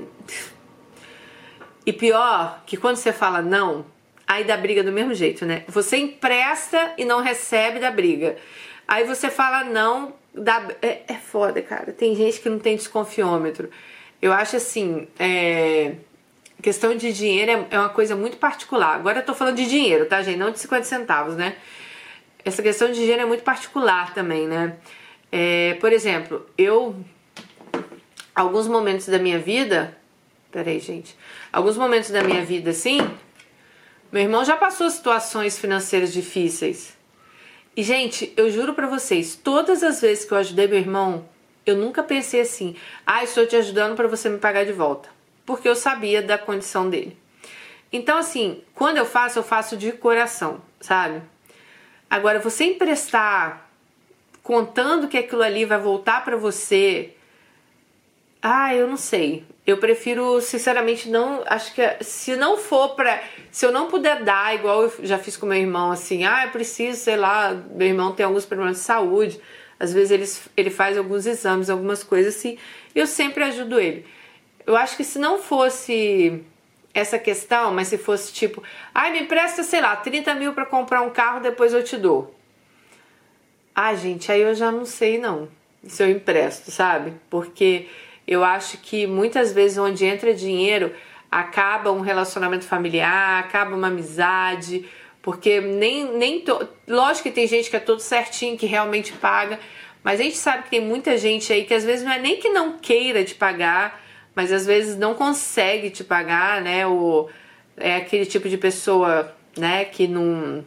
E 1.86 1.92
pior, 1.92 2.62
que 2.66 2.76
quando 2.76 2.96
você 2.96 3.12
fala 3.12 3.42
não, 3.42 3.84
aí 4.26 4.44
dá 4.44 4.56
briga 4.56 4.82
do 4.82 4.92
mesmo 4.92 5.12
jeito, 5.12 5.44
né? 5.44 5.64
Você 5.68 5.96
empresta 5.96 6.94
e 6.96 7.04
não 7.04 7.20
recebe 7.20 7.78
da 7.78 7.90
briga. 7.90 8.36
Aí 8.86 9.04
você 9.04 9.30
fala 9.30 9.64
não, 9.64 10.14
dá. 10.32 10.66
É, 10.80 11.02
é 11.08 11.14
foda, 11.14 11.60
cara. 11.60 11.92
Tem 11.92 12.14
gente 12.14 12.40
que 12.40 12.48
não 12.48 12.58
tem 12.58 12.76
desconfiômetro. 12.76 13.70
Eu 14.22 14.32
acho 14.32 14.56
assim, 14.56 15.06
é 15.18 15.94
questão 16.64 16.96
de 16.96 17.12
dinheiro 17.12 17.50
é, 17.50 17.66
é 17.76 17.78
uma 17.78 17.90
coisa 17.90 18.16
muito 18.16 18.38
particular. 18.38 18.96
Agora 18.96 19.20
eu 19.20 19.24
tô 19.24 19.34
falando 19.34 19.56
de 19.56 19.66
dinheiro, 19.66 20.06
tá, 20.06 20.22
gente? 20.22 20.38
Não 20.38 20.50
de 20.50 20.58
50 20.58 20.84
centavos, 20.84 21.36
né? 21.36 21.56
essa 22.44 22.62
questão 22.62 22.92
de 22.92 23.00
gênero 23.00 23.22
é 23.22 23.24
muito 23.24 23.42
particular 23.42 24.12
também, 24.12 24.46
né? 24.46 24.76
É, 25.32 25.74
por 25.80 25.92
exemplo, 25.92 26.46
eu, 26.58 26.94
alguns 28.34 28.68
momentos 28.68 29.06
da 29.06 29.18
minha 29.18 29.38
vida, 29.38 29.96
peraí, 30.52 30.78
gente, 30.78 31.16
alguns 31.52 31.76
momentos 31.76 32.10
da 32.10 32.22
minha 32.22 32.44
vida, 32.44 32.70
assim, 32.70 32.98
meu 34.12 34.22
irmão 34.22 34.44
já 34.44 34.56
passou 34.56 34.88
situações 34.90 35.58
financeiras 35.58 36.12
difíceis. 36.12 36.94
E, 37.76 37.82
gente, 37.82 38.32
eu 38.36 38.50
juro 38.50 38.74
pra 38.74 38.86
vocês, 38.86 39.34
todas 39.34 39.82
as 39.82 40.00
vezes 40.00 40.24
que 40.24 40.32
eu 40.32 40.38
ajudei 40.38 40.68
meu 40.68 40.78
irmão, 40.78 41.28
eu 41.66 41.76
nunca 41.76 42.02
pensei 42.02 42.42
assim, 42.42 42.76
ah, 43.06 43.24
estou 43.24 43.46
te 43.46 43.56
ajudando 43.56 43.96
para 43.96 44.06
você 44.06 44.28
me 44.28 44.38
pagar 44.38 44.64
de 44.64 44.72
volta. 44.72 45.13
Porque 45.44 45.68
eu 45.68 45.76
sabia 45.76 46.22
da 46.22 46.38
condição 46.38 46.88
dele. 46.88 47.16
Então, 47.92 48.18
assim, 48.18 48.62
quando 48.74 48.96
eu 48.96 49.06
faço, 49.06 49.38
eu 49.38 49.42
faço 49.42 49.76
de 49.76 49.92
coração, 49.92 50.60
sabe? 50.80 51.22
Agora, 52.10 52.38
você 52.38 52.64
emprestar 52.64 53.68
contando 54.42 55.08
que 55.08 55.16
aquilo 55.16 55.42
ali 55.42 55.64
vai 55.64 55.78
voltar 55.78 56.24
para 56.24 56.36
você, 56.36 57.14
ah, 58.42 58.74
eu 58.74 58.86
não 58.86 58.96
sei. 58.96 59.42
Eu 59.66 59.78
prefiro, 59.78 60.38
sinceramente, 60.40 61.08
não. 61.08 61.42
Acho 61.46 61.74
que 61.74 61.82
se 62.02 62.36
não 62.36 62.58
for 62.58 62.90
pra. 62.94 63.22
Se 63.50 63.64
eu 63.64 63.72
não 63.72 63.88
puder 63.88 64.22
dar, 64.22 64.54
igual 64.54 64.82
eu 64.82 64.92
já 65.02 65.18
fiz 65.18 65.36
com 65.36 65.46
meu 65.46 65.56
irmão, 65.56 65.90
assim, 65.90 66.24
ah, 66.24 66.44
eu 66.44 66.50
preciso, 66.50 67.00
sei 67.00 67.16
lá, 67.16 67.54
meu 67.74 67.88
irmão 67.88 68.12
tem 68.12 68.26
alguns 68.26 68.44
problemas 68.44 68.76
de 68.76 68.82
saúde. 68.82 69.40
Às 69.80 69.92
vezes 69.92 70.10
ele, 70.10 70.26
ele 70.56 70.70
faz 70.70 70.98
alguns 70.98 71.24
exames, 71.26 71.70
algumas 71.70 72.02
coisas 72.02 72.36
assim. 72.36 72.58
Eu 72.94 73.06
sempre 73.06 73.44
ajudo 73.44 73.80
ele. 73.80 74.04
Eu 74.66 74.76
acho 74.76 74.96
que 74.96 75.04
se 75.04 75.18
não 75.18 75.38
fosse 75.38 76.42
essa 76.92 77.18
questão, 77.18 77.72
mas 77.72 77.88
se 77.88 77.98
fosse 77.98 78.32
tipo, 78.32 78.62
ai, 78.94 79.12
me 79.12 79.20
empresta, 79.20 79.62
sei 79.62 79.80
lá, 79.80 79.96
30 79.96 80.34
mil 80.34 80.52
para 80.52 80.64
comprar 80.64 81.02
um 81.02 81.10
carro, 81.10 81.40
depois 81.40 81.72
eu 81.72 81.82
te 81.82 81.96
dou. 81.96 82.34
Ah, 83.74 83.94
gente, 83.94 84.30
aí 84.30 84.40
eu 84.40 84.54
já 84.54 84.70
não 84.70 84.84
sei 84.84 85.18
não 85.18 85.48
se 85.86 86.02
eu 86.02 86.10
empresto, 86.10 86.70
sabe? 86.70 87.12
Porque 87.28 87.88
eu 88.26 88.44
acho 88.44 88.78
que 88.78 89.06
muitas 89.06 89.52
vezes 89.52 89.78
onde 89.78 90.04
entra 90.04 90.34
dinheiro 90.34 90.94
acaba 91.30 91.90
um 91.90 92.00
relacionamento 92.00 92.64
familiar, 92.64 93.40
acaba 93.40 93.74
uma 93.74 93.88
amizade, 93.88 94.88
porque 95.20 95.60
nem, 95.60 96.16
nem 96.16 96.40
to... 96.40 96.68
lógico 96.86 97.28
que 97.28 97.34
tem 97.34 97.46
gente 97.46 97.68
que 97.68 97.76
é 97.76 97.80
todo 97.80 98.00
certinho, 98.00 98.56
que 98.56 98.66
realmente 98.66 99.12
paga, 99.12 99.58
mas 100.02 100.20
a 100.20 100.22
gente 100.22 100.36
sabe 100.36 100.64
que 100.64 100.70
tem 100.70 100.80
muita 100.80 101.18
gente 101.18 101.52
aí 101.52 101.64
que 101.64 101.74
às 101.74 101.84
vezes 101.84 102.04
não 102.04 102.12
é 102.12 102.18
nem 102.18 102.36
que 102.36 102.50
não 102.50 102.78
queira 102.78 103.24
te 103.24 103.34
pagar, 103.34 104.03
mas 104.34 104.52
às 104.52 104.66
vezes 104.66 104.96
não 104.96 105.14
consegue 105.14 105.90
te 105.90 106.02
pagar, 106.04 106.60
né? 106.60 106.86
O, 106.86 107.28
é 107.76 107.96
aquele 107.96 108.26
tipo 108.26 108.48
de 108.48 108.58
pessoa, 108.58 109.34
né, 109.56 109.84
que 109.84 110.06
não 110.06 110.64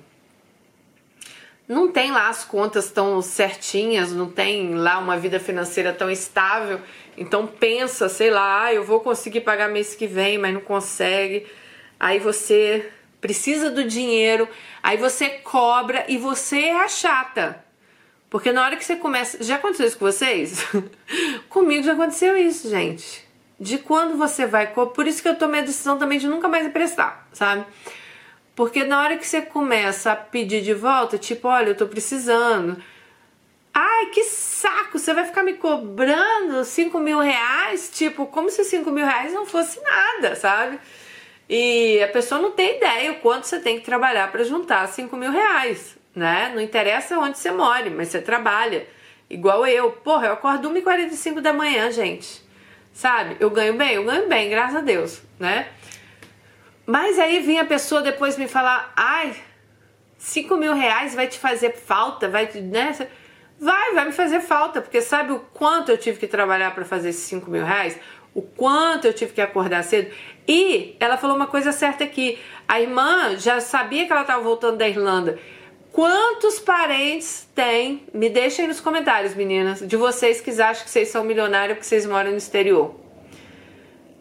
não 1.68 1.92
tem 1.92 2.12
lá 2.12 2.30
as 2.30 2.46
contas 2.46 2.90
tão 2.92 3.22
certinhas, 3.22 4.14
não 4.14 4.30
tem 4.30 4.74
lá 4.74 5.00
uma 5.00 5.18
vida 5.18 5.38
financeira 5.38 5.92
tão 5.92 6.10
estável. 6.10 6.80
Então 7.18 7.46
pensa, 7.46 8.08
sei 8.08 8.30
lá, 8.30 8.64
ah, 8.64 8.74
eu 8.74 8.86
vou 8.86 9.02
conseguir 9.02 9.42
pagar 9.42 9.68
mês 9.68 9.94
que 9.94 10.08
vem, 10.08 10.38
mas 10.38 10.54
não 10.54 10.62
consegue. 10.62 11.46
Aí 12.00 12.20
você 12.20 12.90
precisa 13.20 13.70
do 13.70 13.84
dinheiro, 13.84 14.48
aí 14.82 14.96
você 14.96 15.28
cobra 15.30 16.06
e 16.08 16.18
você 16.18 16.60
é 16.60 16.80
a 16.80 16.88
chata. 16.88 17.62
Porque 18.30 18.54
na 18.54 18.64
hora 18.64 18.78
que 18.78 18.86
você 18.86 18.96
começa. 18.96 19.44
Já 19.44 19.56
aconteceu 19.56 19.88
isso 19.88 19.98
com 19.98 20.06
vocês? 20.06 20.66
Comigo 21.50 21.84
já 21.84 21.94
aconteceu 21.94 22.38
isso, 22.38 22.70
gente. 22.70 23.27
De 23.60 23.78
quando 23.78 24.18
você 24.18 24.46
vai. 24.46 24.68
Por 24.68 25.08
isso 25.08 25.22
que 25.22 25.28
eu 25.28 25.36
tomei 25.36 25.62
a 25.62 25.66
decisão 25.66 25.98
também 25.98 26.20
de 26.20 26.28
nunca 26.28 26.48
mais 26.48 26.66
emprestar, 26.66 27.28
sabe? 27.34 27.66
Porque 28.56 28.84
na 28.84 29.02
hora 29.02 29.18
que 29.18 29.28
você 29.28 29.42
começa 29.42 30.12
a 30.12 30.16
pedir 30.16 30.62
de 30.62 30.74
volta, 30.74 31.18
tipo, 31.18 31.48
olha, 31.48 31.70
eu 31.70 31.78
tô 31.78 31.88
precisando. 31.88 32.82
Ai, 33.74 34.08
que 34.08 34.24
saco! 34.24 34.98
Você 34.98 35.14
vai 35.14 35.26
ficar 35.26 35.44
me 35.44 35.54
cobrando 35.54 36.66
5 36.66 37.00
mil 37.00 37.20
reais? 37.20 37.92
Tipo, 37.94 38.26
como 38.26 38.50
se 38.50 38.64
5 38.64 38.90
mil 38.90 39.06
reais 39.06 39.32
não 39.32 39.46
fosse 39.46 39.80
nada, 39.84 40.36
sabe? 40.36 40.80
E 41.48 42.02
a 42.02 42.08
pessoa 42.08 42.42
não 42.42 42.50
tem 42.50 42.78
ideia 42.78 43.12
o 43.12 43.20
quanto 43.20 43.46
você 43.46 43.60
tem 43.60 43.78
que 43.80 43.86
trabalhar 43.86 44.32
para 44.32 44.44
juntar 44.44 44.88
5 44.88 45.16
mil 45.16 45.32
reais, 45.32 45.96
né? 46.16 46.52
Não 46.56 46.60
interessa 46.60 47.20
onde 47.20 47.38
você 47.38 47.52
mora, 47.52 47.90
mas 47.92 48.08
você 48.08 48.20
trabalha. 48.20 48.88
Igual 49.30 49.68
eu. 49.68 49.92
Porra, 49.92 50.28
eu 50.28 50.34
acordo 50.34 50.70
1h45 50.72 51.40
da 51.40 51.54
manhã, 51.54 51.92
gente. 51.92 52.47
Sabe? 52.98 53.38
Eu 53.40 53.52
ganho 53.52 53.76
bem? 53.76 53.94
Eu 53.94 54.04
ganho 54.04 54.28
bem, 54.28 54.50
graças 54.50 54.78
a 54.78 54.82
Deus, 54.82 55.22
né? 55.38 55.68
Mas 56.84 57.20
aí 57.20 57.42
vinha 57.42 57.62
a 57.62 57.66
pessoa 57.66 58.02
depois 58.02 58.36
me 58.40 58.48
falar: 58.48 58.92
ai, 58.96 59.36
5 60.18 60.58
mil 60.58 60.74
reais 60.74 61.14
vai 61.14 61.28
te 61.28 61.38
fazer 61.38 61.76
falta, 61.76 62.28
vai 62.28 62.48
te. 62.48 62.60
Né? 62.60 62.98
Vai, 63.60 63.94
vai 63.94 64.06
me 64.06 64.12
fazer 64.12 64.40
falta, 64.40 64.82
porque 64.82 65.00
sabe 65.00 65.32
o 65.32 65.40
quanto 65.54 65.92
eu 65.92 65.98
tive 66.00 66.18
que 66.18 66.26
trabalhar 66.26 66.74
para 66.74 66.84
fazer 66.86 67.10
esses 67.10 67.22
5 67.26 67.52
mil 67.52 67.64
reais? 67.64 68.00
O 68.34 68.42
quanto 68.42 69.06
eu 69.06 69.14
tive 69.14 69.32
que 69.32 69.42
acordar 69.42 69.84
cedo? 69.84 70.12
E 70.48 70.96
ela 71.00 71.18
falou 71.18 71.36
uma 71.36 71.46
coisa 71.46 71.72
certa 71.72 72.04
aqui: 72.04 72.40
a 72.68 72.82
irmã 72.82 73.38
já 73.38 73.62
sabia 73.62 74.08
que 74.08 74.12
ela 74.12 74.22
estava 74.22 74.42
voltando 74.42 74.78
da 74.78 74.90
Irlanda. 74.90 75.38
Quantos 75.98 76.60
parentes 76.60 77.50
tem? 77.56 78.04
Me 78.14 78.30
deixem 78.30 78.68
nos 78.68 78.80
comentários, 78.80 79.34
meninas, 79.34 79.80
de 79.80 79.98
vocês 79.98 80.40
que 80.40 80.52
acham 80.62 80.84
que 80.84 80.92
vocês 80.92 81.08
são 81.08 81.24
milionários 81.24 81.76
porque 81.76 81.88
vocês 81.88 82.06
moram 82.06 82.30
no 82.30 82.38
exterior. 82.38 82.94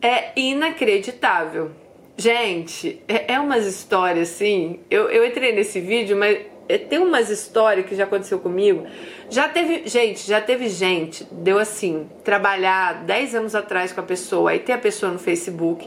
É 0.00 0.32
inacreditável. 0.40 1.72
Gente, 2.16 3.02
é, 3.06 3.34
é 3.34 3.38
umas 3.38 3.66
histórias 3.66 4.30
assim. 4.30 4.80
Eu, 4.90 5.10
eu 5.10 5.22
entrei 5.26 5.52
nesse 5.52 5.78
vídeo, 5.78 6.16
mas 6.16 6.46
é, 6.66 6.78
tem 6.78 6.98
umas 6.98 7.28
histórias 7.28 7.84
que 7.84 7.94
já 7.94 8.04
aconteceu 8.04 8.38
comigo. 8.38 8.86
Já 9.28 9.46
teve, 9.46 9.86
gente, 9.86 10.26
já 10.26 10.40
teve 10.40 10.70
gente, 10.70 11.24
deu 11.30 11.58
assim, 11.58 12.08
trabalhar 12.24 13.04
10 13.04 13.34
anos 13.34 13.54
atrás 13.54 13.92
com 13.92 14.00
a 14.00 14.04
pessoa, 14.04 14.52
aí 14.52 14.60
tem 14.60 14.74
a 14.74 14.78
pessoa 14.78 15.12
no 15.12 15.18
Facebook. 15.18 15.86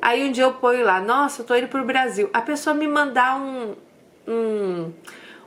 Aí 0.00 0.28
um 0.28 0.30
dia 0.30 0.44
eu 0.44 0.52
ponho 0.52 0.84
lá, 0.84 1.00
nossa, 1.00 1.42
eu 1.42 1.44
tô 1.44 1.56
indo 1.56 1.66
pro 1.66 1.84
Brasil. 1.84 2.30
A 2.32 2.40
pessoa 2.40 2.72
me 2.72 2.86
mandar 2.86 3.36
um, 3.36 3.74
um 4.26 4.92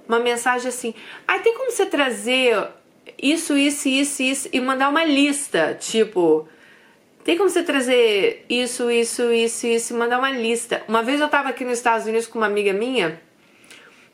uma 0.08 0.20
mensagem 0.20 0.70
assim: 0.70 0.94
"Aí 1.28 1.40
tem 1.42 1.54
como 1.54 1.72
você 1.72 1.86
trazer 1.86 2.70
isso, 3.22 3.58
isso, 3.58 3.88
isso, 3.88 4.22
isso 4.22 4.50
e 4.52 4.60
mandar 4.60 4.90
uma 4.90 5.04
lista, 5.04 5.76
tipo, 5.80 6.48
tem 7.28 7.38
como 7.38 7.50
você 7.50 7.62
trazer 7.62 8.46
isso, 8.50 8.90
isso, 8.90 9.34
isso, 9.34 9.68
isso 9.68 9.94
e 9.94 9.98
mandar 9.98 10.18
uma 10.20 10.32
lista. 10.32 10.82
Uma 10.88 11.04
vez 11.04 11.20
eu 11.20 11.28
tava 11.28 11.50
aqui 11.50 11.66
nos 11.66 11.78
Estados 11.78 12.08
Unidos 12.08 12.26
com 12.26 12.38
uma 12.38 12.48
amiga 12.48 12.72
minha. 12.72 13.22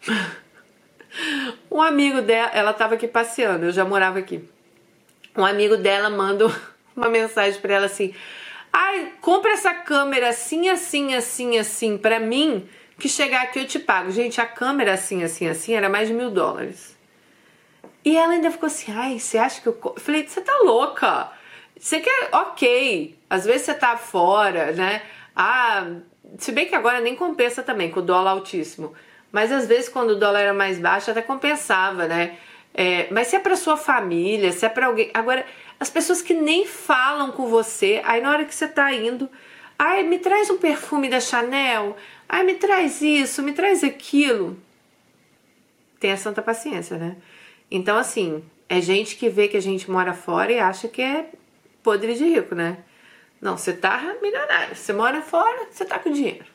um 1.70 1.80
amigo 1.80 2.24
dela, 2.24 2.50
ela 2.54 2.74
tava 2.74 2.96
aqui 2.96 3.08
passeando, 3.08 3.66
eu 3.66 3.72
já 3.72 3.86
morava 3.86 4.18
aqui. 4.18 4.44
Um 5.38 5.46
amigo 5.46 5.78
dela 5.78 6.10
manda 6.10 6.48
uma 6.98 7.08
mensagem 7.08 7.62
para 7.62 7.76
ela 7.76 7.86
assim: 7.86 8.16
"Ai, 8.72 9.14
compra 9.22 9.52
essa 9.52 9.74
câmera 9.74 10.30
assim, 10.30 10.70
assim, 10.70 11.14
assim, 11.14 11.60
assim 11.60 11.98
para 12.00 12.20
mim, 12.20 12.68
que 13.04 13.10
chegar 13.10 13.44
aqui 13.44 13.60
eu 13.60 13.68
te 13.68 13.80
pago". 13.80 14.12
Gente, 14.12 14.40
a 14.40 14.46
câmera 14.46 14.94
assim, 14.94 15.24
assim, 15.24 15.48
assim 15.48 15.74
era 15.74 15.90
mais 15.90 16.08
de 16.08 16.14
mil 16.14 16.32
dólares. 16.32 16.98
E 18.06 18.18
ela 18.18 18.34
ainda 18.34 18.50
ficou 18.50 18.68
assim: 18.68 18.92
"Ai, 18.92 19.20
você 19.20 19.38
acha 19.38 19.62
que 19.62 19.68
eu, 19.68 19.78
eu 19.84 19.96
falei: 19.98 20.28
"Você 20.28 20.42
tá 20.42 20.58
louca?" 20.64 21.32
Você 21.78 22.00
quer, 22.00 22.30
ok, 22.32 23.20
às 23.30 23.44
vezes 23.44 23.64
você 23.64 23.74
tá 23.74 23.98
fora, 23.98 24.72
né? 24.72 25.02
Ah, 25.36 25.86
se 26.38 26.52
bem 26.54 26.66
que 26.66 26.76
agora 26.76 27.02
nem 27.02 27.14
compensa 27.14 27.62
também 27.62 27.92
com 27.92 28.00
o 28.00 28.04
dólar 28.04 28.32
altíssimo. 28.32 28.94
Mas 29.32 29.52
às 29.52 29.68
vezes 29.68 29.90
quando 29.90 30.12
o 30.12 30.16
dólar 30.16 30.40
era 30.42 30.54
mais 30.54 30.80
baixo 30.80 31.12
até 31.12 31.22
compensava, 31.22 32.08
né? 32.08 32.38
É, 32.74 33.08
mas 33.12 33.28
se 33.28 33.36
é 33.36 33.40
para 33.40 33.58
sua 33.58 33.76
família, 33.76 34.52
se 34.54 34.66
é 34.66 34.70
para 34.70 34.88
alguém. 34.88 35.12
Agora, 35.14 35.46
as 35.78 35.90
pessoas 35.90 36.22
que 36.22 36.34
nem 36.34 36.66
falam 36.66 37.32
com 37.32 37.48
você, 37.48 38.02
aí 38.06 38.22
na 38.22 38.32
hora 38.32 38.46
que 38.46 38.56
você 38.56 38.68
tá 38.68 38.94
indo, 38.94 39.30
ai, 39.78 40.04
me 40.04 40.20
traz 40.20 40.50
um 40.50 40.58
perfume 40.58 41.10
da 41.10 41.20
Chanel, 41.20 41.96
ai, 42.28 42.44
me 42.44 42.56
traz 42.56 43.02
isso, 43.02 43.42
me 43.42 43.54
traz 43.54 43.84
aquilo. 43.84 44.58
Tenha 46.00 46.18
santa 46.18 46.42
paciência, 46.42 46.98
né? 46.98 47.16
Então, 47.72 47.98
assim, 47.98 48.44
é 48.70 48.82
gente 48.82 49.16
que 49.16 49.30
vê 49.30 49.48
que 49.48 49.58
a 49.58 49.62
gente 49.62 49.90
mora 49.90 50.14
fora 50.14 50.52
e 50.52 50.60
acha 50.60 50.88
que 50.88 51.02
é 51.02 51.30
podre 51.82 52.14
de 52.14 52.26
rico, 52.26 52.56
né? 52.56 52.78
Não, 53.42 53.58
você 53.58 53.74
tá 53.74 54.16
milionário. 54.22 54.76
Você 54.76 54.94
mora 54.94 55.22
fora, 55.22 55.68
você 55.70 55.84
tá 55.84 56.00
com 56.00 56.12
dinheiro. 56.12 56.46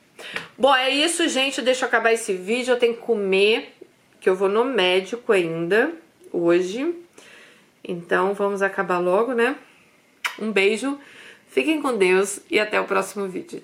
Bom, 0.56 0.74
é 0.74 0.90
isso, 0.90 1.28
gente. 1.28 1.60
Deixa 1.60 1.84
eu 1.84 1.88
acabar 1.88 2.12
esse 2.12 2.32
vídeo. 2.32 2.72
Eu 2.72 2.78
tenho 2.78 2.94
que 2.94 3.02
comer, 3.02 3.74
que 4.20 4.28
eu 4.28 4.34
vou 4.34 4.48
no 4.48 4.64
médico 4.64 5.32
ainda 5.32 5.92
hoje. 6.32 6.94
Então, 7.84 8.32
vamos 8.34 8.62
acabar 8.62 8.98
logo, 8.98 9.32
né? 9.32 9.56
Um 10.38 10.50
beijo. 10.50 10.98
Fiquem 11.48 11.80
com 11.80 11.96
Deus 11.96 12.40
e 12.50 12.60
até 12.60 12.80
o 12.80 12.84
próximo 12.84 13.26
vídeo. 13.26 13.56